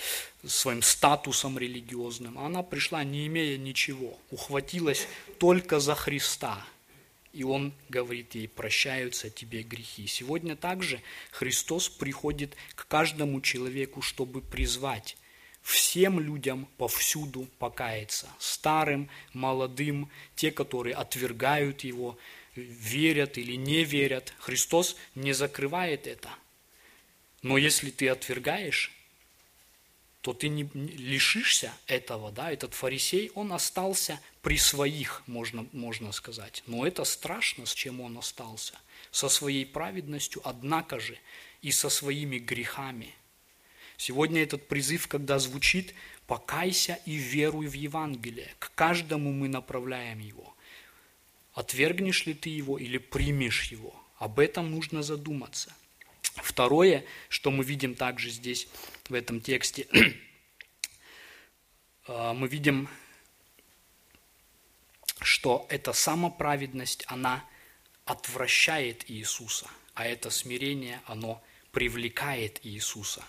своим 0.46 0.82
статусом 0.82 1.58
религиозным. 1.58 2.38
А 2.38 2.48
она 2.48 2.64
пришла, 2.64 3.04
не 3.04 3.28
имея 3.28 3.58
ничего, 3.58 4.18
ухватилась 4.32 5.08
только 5.38 5.80
за 5.80 5.96
Христа. 5.96 6.66
И 7.32 7.44
Он 7.44 7.74
говорит 7.90 8.34
ей, 8.34 8.48
прощаются 8.48 9.30
тебе 9.30 9.62
грехи. 9.62 10.08
Сегодня 10.08 10.56
также 10.56 11.02
Христос 11.32 11.88
приходит 11.88 12.56
к 12.74 12.88
каждому 12.88 13.40
человеку, 13.42 14.02
чтобы 14.02 14.42
призвать 14.42 15.16
всем 15.62 16.20
людям 16.20 16.68
повсюду 16.78 17.48
покаяться. 17.60 18.28
Старым, 18.40 19.10
молодым, 19.34 20.10
те, 20.36 20.52
которые 20.52 20.96
отвергают 20.96 21.82
Его, 21.82 22.18
верят 22.56 23.38
или 23.38 23.54
не 23.54 23.84
верят. 23.84 24.34
Христос 24.40 24.96
не 25.14 25.34
закрывает 25.34 26.08
это– 26.08 26.30
но 27.42 27.58
если 27.58 27.90
ты 27.90 28.10
отвергаешь, 28.10 28.92
то 30.22 30.34
ты 30.34 30.50
не 30.50 30.64
лишишься 30.74 31.74
этого, 31.88 32.32
да, 32.32 32.52
этот 32.52 32.74
фарисей, 32.74 33.32
он 33.36 33.54
остался 33.54 34.20
при 34.42 34.58
своих, 34.58 35.24
можно, 35.28 35.66
можно 35.72 36.12
сказать. 36.12 36.64
Но 36.68 36.86
это 36.86 37.06
страшно, 37.06 37.66
с 37.66 37.74
чем 37.74 38.02
он 38.02 38.18
остался. 38.18 38.74
Со 39.12 39.30
своей 39.30 39.66
праведностью, 39.66 40.42
однако 40.44 41.00
же, 41.00 41.18
и 41.62 41.72
со 41.72 41.90
своими 41.90 42.38
грехами. 42.38 43.16
Сегодня 43.98 44.44
этот 44.44 44.68
призыв, 44.68 45.08
когда 45.08 45.40
звучит 45.40 45.94
«покайся 46.28 47.00
и 47.06 47.16
веруй 47.16 47.68
в 47.68 47.74
Евангелие», 47.74 48.54
к 48.60 48.74
каждому 48.76 49.32
мы 49.32 49.48
направляем 49.48 50.20
его. 50.20 50.54
Отвергнешь 51.54 52.26
ли 52.26 52.34
ты 52.34 52.50
его 52.50 52.78
или 52.78 52.98
примешь 52.98 53.72
его? 53.72 53.96
Об 54.18 54.40
этом 54.40 54.70
нужно 54.72 55.02
задуматься– 55.02 55.74
Второе, 56.22 57.06
что 57.30 57.52
мы 57.52 57.64
видим 57.64 57.96
также 57.96 58.30
здесь, 58.30 58.68
в 59.08 59.14
этом 59.14 59.42
тексте, 59.42 59.88
э, 62.08 62.34
мы 62.34 62.48
видим, 62.48 62.90
что 65.22 65.66
эта 65.70 65.94
самоправедность, 65.94 67.04
она 67.08 67.44
отвращает 68.06 69.10
Иисуса, 69.10 69.68
а 69.94 70.06
это 70.06 70.30
смирение, 70.30 71.02
оно 71.06 71.44
привлекает 71.72 72.60
Иисуса. 72.64 73.24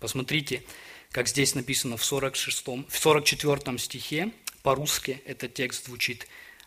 Посмотрите, 0.00 0.64
как 1.10 1.28
здесь 1.28 1.54
написано 1.54 1.96
в, 1.96 2.04
46, 2.04 2.66
в 2.66 2.98
44 2.98 3.78
стихе, 3.78 4.32
по-русски 4.62 5.22
этот 5.24 5.54
текст 5.54 5.86
звучит 5.86 6.26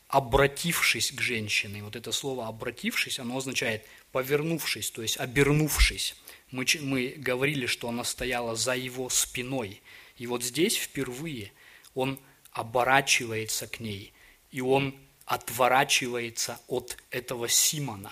«обратившись 0.09 1.11
к 1.11 1.21
женщине». 1.21 1.83
Вот 1.83 1.95
это 1.95 2.11
слово 2.11 2.47
«обратившись», 2.47 3.19
оно 3.19 3.37
означает 3.37 3.85
повернувшись, 4.11 4.91
то 4.91 5.01
есть 5.01 5.17
обернувшись. 5.17 6.15
Мы, 6.51 6.65
мы 6.81 7.13
говорили, 7.15 7.65
что 7.65 7.87
она 7.87 8.03
стояла 8.03 8.55
за 8.55 8.75
его 8.75 9.09
спиной. 9.09 9.81
И 10.17 10.27
вот 10.27 10.43
здесь 10.43 10.75
впервые 10.75 11.53
он 11.93 12.19
оборачивается 12.51 13.67
к 13.67 13.79
ней, 13.79 14.13
и 14.51 14.61
он 14.61 14.95
отворачивается 15.25 16.59
от 16.67 16.97
этого 17.11 17.47
Симона, 17.47 18.11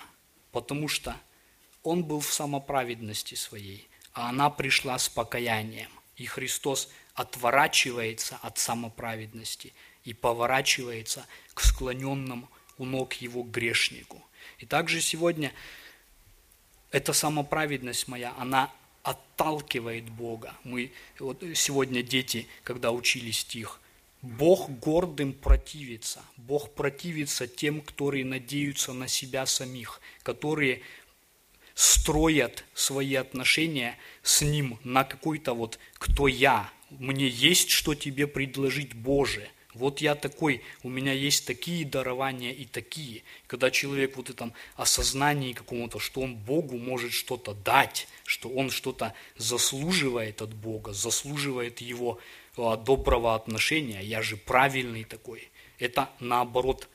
потому 0.51 0.87
что 0.87 1.19
он 1.83 2.03
был 2.03 2.19
в 2.19 2.31
самоправедности 2.31 3.35
своей, 3.35 3.87
а 4.13 4.29
она 4.29 4.49
пришла 4.49 4.99
с 4.99 5.09
покаянием. 5.09 5.89
И 6.15 6.25
Христос 6.25 6.89
отворачивается 7.13 8.37
от 8.41 8.57
самоправедности 8.57 9.73
и 10.07 10.13
поворачивается 10.13 11.27
к 11.53 11.59
склоненному 11.59 12.49
у 12.77 12.85
ног 12.85 13.13
его 13.15 13.43
грешнику. 13.43 14.23
И 14.57 14.65
также 14.65 15.01
сегодня 15.01 15.51
эта 16.91 17.11
самоправедность 17.11 18.07
моя, 18.07 18.33
она 18.37 18.71
отталкивает 19.03 20.05
Бога. 20.09 20.55
Мы 20.63 20.93
вот 21.19 21.43
сегодня 21.55 22.03
дети, 22.03 22.47
когда 22.63 22.93
учили 22.93 23.31
стих, 23.31 23.81
Бог 24.21 24.69
гордым 24.79 25.33
противится. 25.33 26.23
Бог 26.37 26.73
противится 26.73 27.45
тем, 27.45 27.81
которые 27.81 28.23
надеются 28.23 28.93
на 28.93 29.09
себя 29.09 29.45
самих, 29.45 29.99
которые 30.23 30.83
строят 31.75 32.63
свои 32.73 33.15
отношения 33.15 33.97
с 34.23 34.41
Ним 34.41 34.79
на 34.85 35.03
какой-то 35.03 35.53
вот 35.53 35.79
«кто 35.95 36.29
я?», 36.29 36.71
«мне 36.89 37.27
есть 37.27 37.69
что 37.71 37.93
тебе 37.93 38.25
предложить, 38.25 38.93
Боже», 38.93 39.49
вот 39.77 40.01
я 40.01 40.15
такой, 40.15 40.61
у 40.83 40.89
меня 40.89 41.13
есть 41.13 41.45
такие 41.45 41.85
дарования 41.85 42.51
и 42.51 42.65
такие. 42.65 43.23
Когда 43.47 43.71
человек 43.71 44.17
вот 44.17 44.29
этом 44.29 44.53
осознании 44.75 45.53
какому-то, 45.53 45.99
что 45.99 46.21
он 46.21 46.35
Богу 46.35 46.77
может 46.77 47.13
что-то 47.13 47.53
дать, 47.53 48.07
что 48.25 48.49
он 48.49 48.69
что-то 48.69 49.13
заслуживает 49.37 50.41
от 50.41 50.53
Бога, 50.53 50.93
заслуживает 50.93 51.81
его 51.81 52.19
а, 52.57 52.75
доброго 52.75 53.35
отношения, 53.35 54.01
я 54.01 54.21
же 54.21 54.35
правильный 54.35 55.03
такой. 55.03 55.49
Это 55.79 56.09
наоборот 56.19 56.89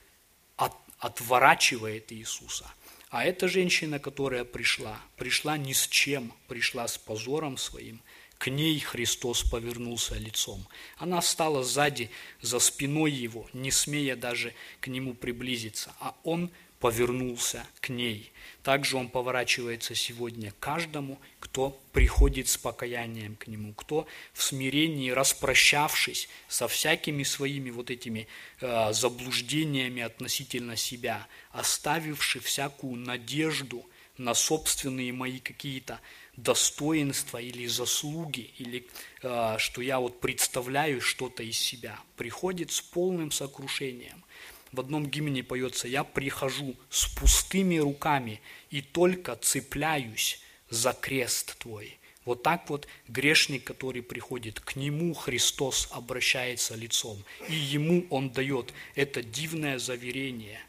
от, 0.57 0.75
отворачивает 0.99 2.13
Иисуса. 2.13 2.67
А 3.11 3.25
эта 3.25 3.47
женщина, 3.47 3.99
которая 3.99 4.45
пришла, 4.45 4.99
пришла 5.17 5.57
ни 5.57 5.73
с 5.73 5.87
чем, 5.87 6.33
пришла 6.49 6.89
с 6.89 6.99
позором 6.99 7.57
своим– 7.57 8.01
к 8.43 8.51
ней 8.51 8.81
Христос 8.81 9.45
повернулся 9.45 10.17
лицом. 10.17 10.67
Она 10.97 11.23
стала 11.23 11.63
сзади, 11.63 12.11
за 12.41 12.59
спиной 12.59 13.13
его, 13.13 13.49
не 13.53 13.71
смея 13.71 14.17
даже 14.17 14.53
к 14.81 14.89
нему 14.89 15.15
приблизиться, 15.15 15.93
а 16.01 16.17
он 16.25 16.51
повернулся 16.81 17.65
к 17.81 17.89
ней. 17.89 18.33
Также 18.65 18.97
он 18.97 19.11
поворачивается 19.11 19.95
сегодня 19.95 20.53
каждому, 20.59 21.21
кто 21.39 21.81
приходит 21.93 22.49
с 22.49 22.57
покаянием 22.57 23.37
к 23.37 23.47
нему, 23.47 23.75
кто 23.75 24.09
в 24.33 24.43
смирении, 24.43 25.11
распрощавшись 25.11 26.29
со 26.49 26.67
всякими 26.67 27.23
своими 27.23 27.71
вот 27.71 27.93
этими 27.93 28.27
э, 28.61 28.93
заблуждениями 28.93 30.03
относительно 30.03 30.75
себя, 30.75 31.29
оставивший 31.53 32.41
всякую 32.41 32.97
надежду 32.97 33.87
на 34.19 34.35
собственные 34.35 35.13
мои 35.13 35.39
какие-то 35.39 36.01
достоинства 36.37 37.39
или 37.39 37.67
заслуги, 37.67 38.53
или 38.59 38.87
э, 39.23 39.57
что 39.59 39.83
я 39.83 40.01
вот 40.01 40.21
представляю 40.21 41.01
что-то 41.01 41.43
из 41.43 41.59
себя, 41.59 41.99
приходит 42.17 42.73
с 42.73 42.81
полным 42.81 43.31
сокрушением. 43.31 44.25
В 44.73 44.81
одном 44.81 45.07
гимне 45.07 45.43
поется 45.43 45.87
«Я 45.87 46.03
прихожу 46.03 46.75
с 46.89 47.07
пустыми 47.07 47.77
руками 47.77 48.41
и 48.71 48.81
только 48.81 49.37
цепляюсь 49.37 50.41
за 50.71 50.95
крест 50.95 51.59
Твой». 51.59 51.99
Вот 52.25 52.43
так 52.43 52.71
вот 52.71 52.87
грешник, 53.09 53.65
который 53.65 54.01
приходит, 54.01 54.61
к 54.61 54.77
нему 54.77 55.13
Христос 55.13 55.89
обращается 55.91 56.77
лицом, 56.77 57.23
и 57.49 57.55
ему 57.55 58.07
он 58.11 58.31
дает 58.31 58.73
это 58.95 59.23
дивное 59.23 59.79
заверение. 59.79 60.61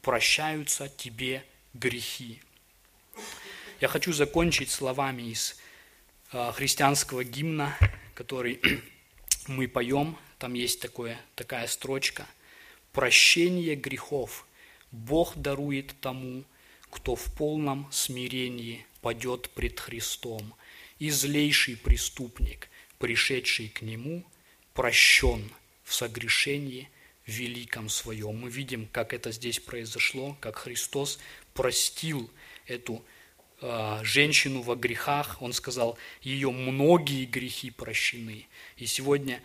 Прощаются 0.00 0.88
тебе 0.88 1.44
грехи. 1.74 2.40
Я 3.80 3.88
хочу 3.88 4.12
закончить 4.12 4.70
словами 4.70 5.22
из 5.22 5.56
э, 6.32 6.52
христианского 6.52 7.24
гимна, 7.24 7.74
который 8.14 8.60
мы 9.46 9.68
поем. 9.68 10.18
Там 10.38 10.52
есть 10.52 10.82
такое, 10.82 11.18
такая 11.34 11.66
строчка. 11.66 12.26
«Прощение 12.92 13.76
грехов 13.76 14.46
Бог 14.90 15.34
дарует 15.34 15.94
тому, 16.02 16.44
кто 16.90 17.14
в 17.14 17.32
полном 17.34 17.88
смирении 17.90 18.84
падет 19.00 19.48
пред 19.48 19.80
Христом, 19.80 20.54
и 20.98 21.08
злейший 21.08 21.78
преступник, 21.78 22.68
пришедший 22.98 23.70
к 23.70 23.80
Нему, 23.80 24.26
прощен 24.74 25.50
в 25.84 25.94
согрешении 25.94 26.90
великом 27.24 27.88
своем. 27.88 28.36
Мы 28.40 28.50
видим, 28.50 28.88
как 28.92 29.14
это 29.14 29.32
здесь 29.32 29.58
произошло, 29.58 30.36
как 30.40 30.56
Христос 30.56 31.18
простил 31.54 32.30
эту 32.66 33.02
женщину 34.02 34.62
во 34.62 34.76
грехах. 34.76 35.40
Он 35.40 35.52
сказал, 35.52 35.98
ее 36.22 36.50
многие 36.50 37.24
грехи 37.24 37.70
прощены. 37.70 38.46
И 38.76 38.86
сегодня 38.86 39.42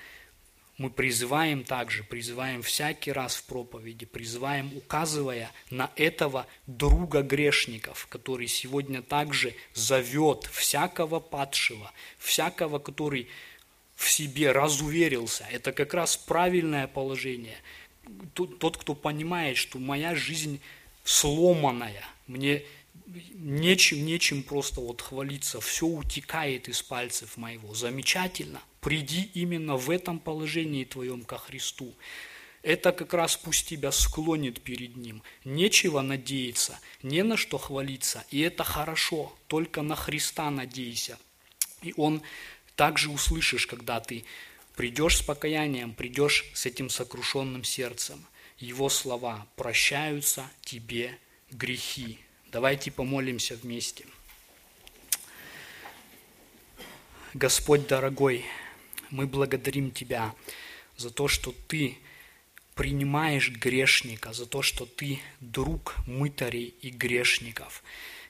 мы 0.77 0.89
призываем 0.89 1.63
также, 1.63 2.03
призываем 2.03 2.61
всякий 2.61 3.11
раз 3.13 3.37
в 3.37 3.45
проповеди, 3.45 4.05
призываем, 4.05 4.75
указывая 4.75 5.51
на 5.69 5.89
этого 5.95 6.47
друга 6.67 7.21
грешников, 7.21 8.07
который 8.07 8.47
сегодня 8.47 9.01
также 9.01 9.55
зовет 9.73 10.43
всякого 10.51 11.21
падшего, 11.21 11.91
всякого, 12.17 12.79
который 12.79 13.29
в 13.95 14.11
себе 14.11 14.51
разуверился. 14.51 15.45
Это 15.49 15.71
как 15.71 15.93
раз 15.93 16.17
правильное 16.17 16.87
положение. 16.87 17.57
Тот, 18.33 18.77
кто 18.77 18.93
понимает, 18.93 19.55
что 19.55 19.79
моя 19.79 20.13
жизнь 20.13 20.59
сломанная, 21.05 22.03
мне 22.27 22.63
нечем, 23.33 24.05
нечем 24.05 24.43
просто 24.43 24.81
вот 24.81 25.01
хвалиться, 25.01 25.59
все 25.61 25.85
утекает 25.85 26.67
из 26.67 26.81
пальцев 26.81 27.37
моего. 27.37 27.73
Замечательно. 27.73 28.61
Приди 28.81 29.29
именно 29.33 29.77
в 29.77 29.89
этом 29.89 30.19
положении 30.19 30.83
твоем 30.83 31.23
ко 31.23 31.37
Христу. 31.37 31.95
Это 32.61 32.91
как 32.91 33.13
раз 33.13 33.37
пусть 33.37 33.67
тебя 33.67 33.91
склонит 33.91 34.61
перед 34.61 34.95
Ним. 34.95 35.21
Нечего 35.43 36.01
надеяться, 36.01 36.79
не 37.03 37.23
на 37.23 37.37
что 37.37 37.59
хвалиться, 37.59 38.25
и 38.31 38.39
это 38.39 38.63
хорошо, 38.63 39.37
только 39.47 39.83
на 39.83 39.95
Христа 39.95 40.49
надейся. 40.49 41.19
И 41.83 41.93
Он 41.95 42.23
также 42.75 43.11
услышишь, 43.11 43.67
когда 43.67 43.99
ты 43.99 44.25
придешь 44.75 45.17
с 45.17 45.21
покаянием, 45.21 45.93
придешь 45.93 46.45
с 46.53 46.65
этим 46.65 46.89
сокрушенным 46.89 47.63
сердцем. 47.63 48.25
Его 48.57 48.89
слова 48.89 49.47
«прощаются 49.55 50.49
тебе 50.61 51.19
грехи». 51.51 52.24
Давайте 52.55 52.89
помолимся 52.89 53.57
вместе. 53.57 54.05
Господь 57.33 57.85
дорогой, 57.85 58.45
мы 59.09 59.27
благодарим 59.27 59.91
Тебя 59.91 60.33
за 60.95 61.09
то, 61.09 61.27
что 61.27 61.53
Ты 61.67 61.97
принимаешь 62.73 63.49
грешника, 63.49 64.31
за 64.31 64.45
то, 64.45 64.61
что 64.61 64.85
Ты 64.85 65.19
друг 65.41 65.97
мытарей 66.07 66.73
и 66.81 66.91
грешников. 66.91 67.83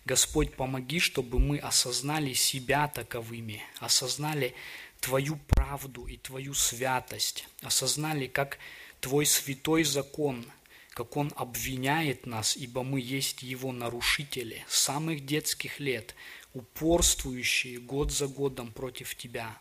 Господь, 0.05 0.55
помоги, 0.55 0.99
чтобы 0.99 1.37
мы 1.37 1.59
осознали 1.59 2.33
себя 2.33 2.87
таковыми, 2.87 3.61
осознали 3.77 4.55
Твою 5.01 5.37
правду 5.49 6.07
и 6.07 6.17
Твою 6.17 6.55
святость, 6.55 7.47
осознали, 7.61 8.25
как 8.25 8.57
Твой 9.01 9.27
святой 9.27 9.83
закон– 9.83 10.47
как 10.95 11.17
Он 11.17 11.31
обвиняет 11.35 12.25
нас, 12.25 12.55
ибо 12.55 12.81
мы 12.81 13.01
есть 13.01 13.43
Его 13.43 13.73
нарушители 13.73 14.63
с 14.69 14.79
самых 14.79 15.25
детских 15.25 15.81
лет, 15.81 16.15
упорствующие 16.53 17.79
год 17.79 18.13
за 18.13 18.27
годом 18.27 18.71
против 18.71 19.13
Тебя. 19.13 19.57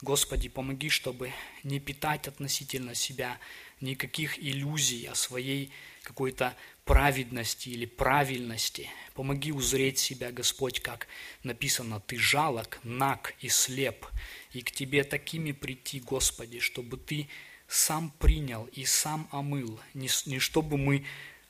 Господи, 0.00 0.48
помоги, 0.48 0.88
чтобы 0.88 1.30
не 1.62 1.78
питать 1.78 2.26
относительно 2.26 2.94
себя 2.94 3.38
никаких 3.82 4.38
иллюзий 4.38 5.04
о 5.04 5.14
своей 5.14 5.70
какой-то 6.02 6.56
праведности 6.86 7.68
или 7.68 7.84
правильности. 7.84 8.88
Помоги 9.12 9.52
узреть 9.52 9.98
себя, 9.98 10.32
Господь, 10.32 10.80
как 10.80 11.06
написано, 11.42 12.00
Ты 12.00 12.16
жалок, 12.16 12.80
наг 12.82 13.34
и 13.40 13.50
слеп, 13.50 14.06
и 14.54 14.62
к 14.62 14.72
Тебе 14.72 15.04
такими 15.04 15.52
прийти, 15.52 16.00
Господи, 16.00 16.60
чтобы 16.60 16.96
Ты 16.96 17.28
сам 17.72 18.10
принял 18.18 18.66
и 18.66 18.84
сам 18.84 19.26
омыл, 19.32 19.80
не, 19.94 20.10
не 20.26 20.38
чтобы 20.38 20.76
мы 20.76 21.06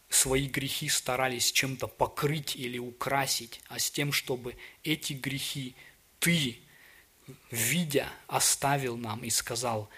свои 0.08 0.46
грехи 0.46 0.88
старались 0.88 1.50
чем-то 1.50 1.88
покрыть 1.88 2.54
или 2.54 2.78
украсить, 2.78 3.60
а 3.66 3.80
с 3.80 3.90
тем, 3.90 4.12
чтобы 4.12 4.56
эти 4.84 5.14
грехи 5.14 5.74
ты, 6.20 6.60
видя, 7.50 8.08
оставил 8.28 8.96
нам 8.96 9.24
и 9.24 9.30
сказал, 9.30 9.90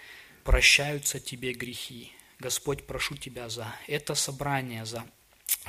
прощаются 0.43 1.19
тебе 1.19 1.53
грехи. 1.53 2.11
Господь, 2.39 2.87
прошу 2.87 3.15
Тебя 3.17 3.47
за 3.47 3.75
это 3.85 4.15
собрание, 4.15 4.83
за 4.83 5.05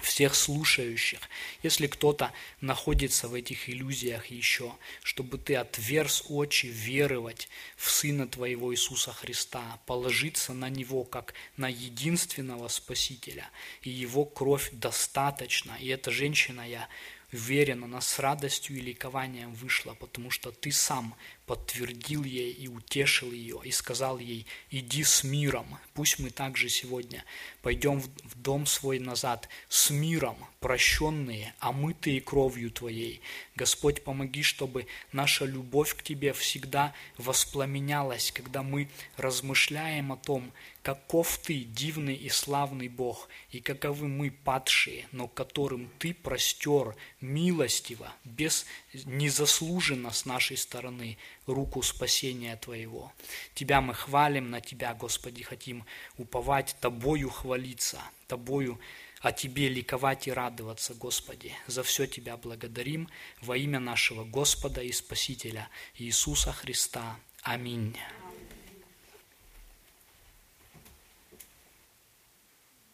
всех 0.03 0.35
слушающих. 0.35 1.21
Если 1.63 1.87
кто-то 1.87 2.33
находится 2.61 3.29
в 3.29 3.35
этих 3.35 3.69
иллюзиях 3.69 4.27
еще, 4.27 4.75
чтобы 5.03 5.39
ты 5.39 5.57
отверз 5.57 6.25
очи 6.29 6.67
веровать 6.67 7.49
в 7.77 7.91
Сына 7.91 8.27
Твоего 8.27 8.73
Иисуса 8.73 9.13
Христа, 9.13 9.81
положиться 9.87 10.53
на 10.53 10.69
Него 10.69 11.05
как 11.05 11.35
на 11.57 11.69
единственного 11.69 12.69
Спасителя, 12.69 13.51
и 13.83 13.91
Его 13.91 14.25
кровь 14.25 14.71
достаточно. 14.73 15.77
И 15.81 15.89
эта 15.89 16.11
женщина, 16.11 16.69
я 16.69 16.89
уверен, 17.33 17.85
она 17.85 18.01
с 18.01 18.19
радостью 18.19 18.77
и 18.77 18.81
ликованием 18.81 19.55
вышла, 19.55 19.95
потому 19.95 20.31
что 20.31 20.51
ты 20.51 20.73
сам 20.73 21.15
подтвердил 21.47 22.25
ей 22.25 22.53
и 22.53 22.69
утешил 22.69 23.31
ее, 23.31 23.61
и 23.65 23.71
сказал 23.71 24.19
ей, 24.19 24.47
иди 24.71 25.05
с 25.05 25.23
миром. 25.23 25.79
Пусть 25.95 26.19
мы 26.19 26.31
также 26.31 26.69
сегодня 26.69 27.25
пойдем 27.63 28.01
в 28.01 28.35
дом 28.37 28.67
свой 28.67 28.99
назад 28.99 29.49
с 29.69 29.91
миром, 29.91 30.37
прощенные, 30.61 31.55
омытые 31.61 32.21
кровью 32.21 32.71
Твоей. 32.71 33.21
Господь, 33.55 34.03
помоги, 34.03 34.43
чтобы 34.43 34.87
наша 35.13 35.45
любовь 35.45 35.95
к 35.95 36.03
Тебе 36.03 36.33
всегда 36.33 36.95
воспламенялась, 37.17 38.33
когда 38.33 38.63
мы 38.63 38.89
размышляем 39.17 40.13
о 40.13 40.17
том, 40.17 40.53
каков 40.87 41.39
Ты, 41.39 41.65
дивный 41.65 42.15
и 42.15 42.29
славный 42.29 42.87
Бог, 42.87 43.29
и 43.51 43.59
каковы 43.59 44.07
мы 44.07 44.31
падшие, 44.31 45.09
но 45.11 45.27
которым 45.27 45.91
Ты 45.99 46.15
простер 46.15 46.95
милостиво, 47.21 48.13
без 48.23 48.67
незаслуженно 49.05 50.13
с 50.13 50.27
нашей 50.27 50.57
стороны 50.57 51.19
руку 51.47 51.83
спасения 51.83 52.55
Твоего. 52.55 53.13
Тебя 53.57 53.81
мы 53.81 53.95
хвалим, 53.95 54.49
на 54.49 54.61
Тебя, 54.61 54.95
Господи, 54.95 55.43
хотим 55.43 55.85
уповать, 56.19 56.77
Тобою 56.81 57.31
хвалиться, 57.31 58.01
Тобою 58.29 58.79
о 59.23 59.33
Тебе 59.33 59.69
ликовать 59.69 60.29
и 60.29 60.33
радоваться, 60.33 60.95
Господи. 60.95 61.53
За 61.67 61.83
все 61.83 62.07
Тебя 62.07 62.37
благодарим 62.37 63.09
во 63.41 63.57
имя 63.57 63.81
нашего 63.81 64.23
Господа 64.23 64.83
и 64.83 64.93
Спасителя 64.93 65.69
Иисуса 65.99 66.53
Христа. 66.53 67.19
Аминь. 67.43 67.97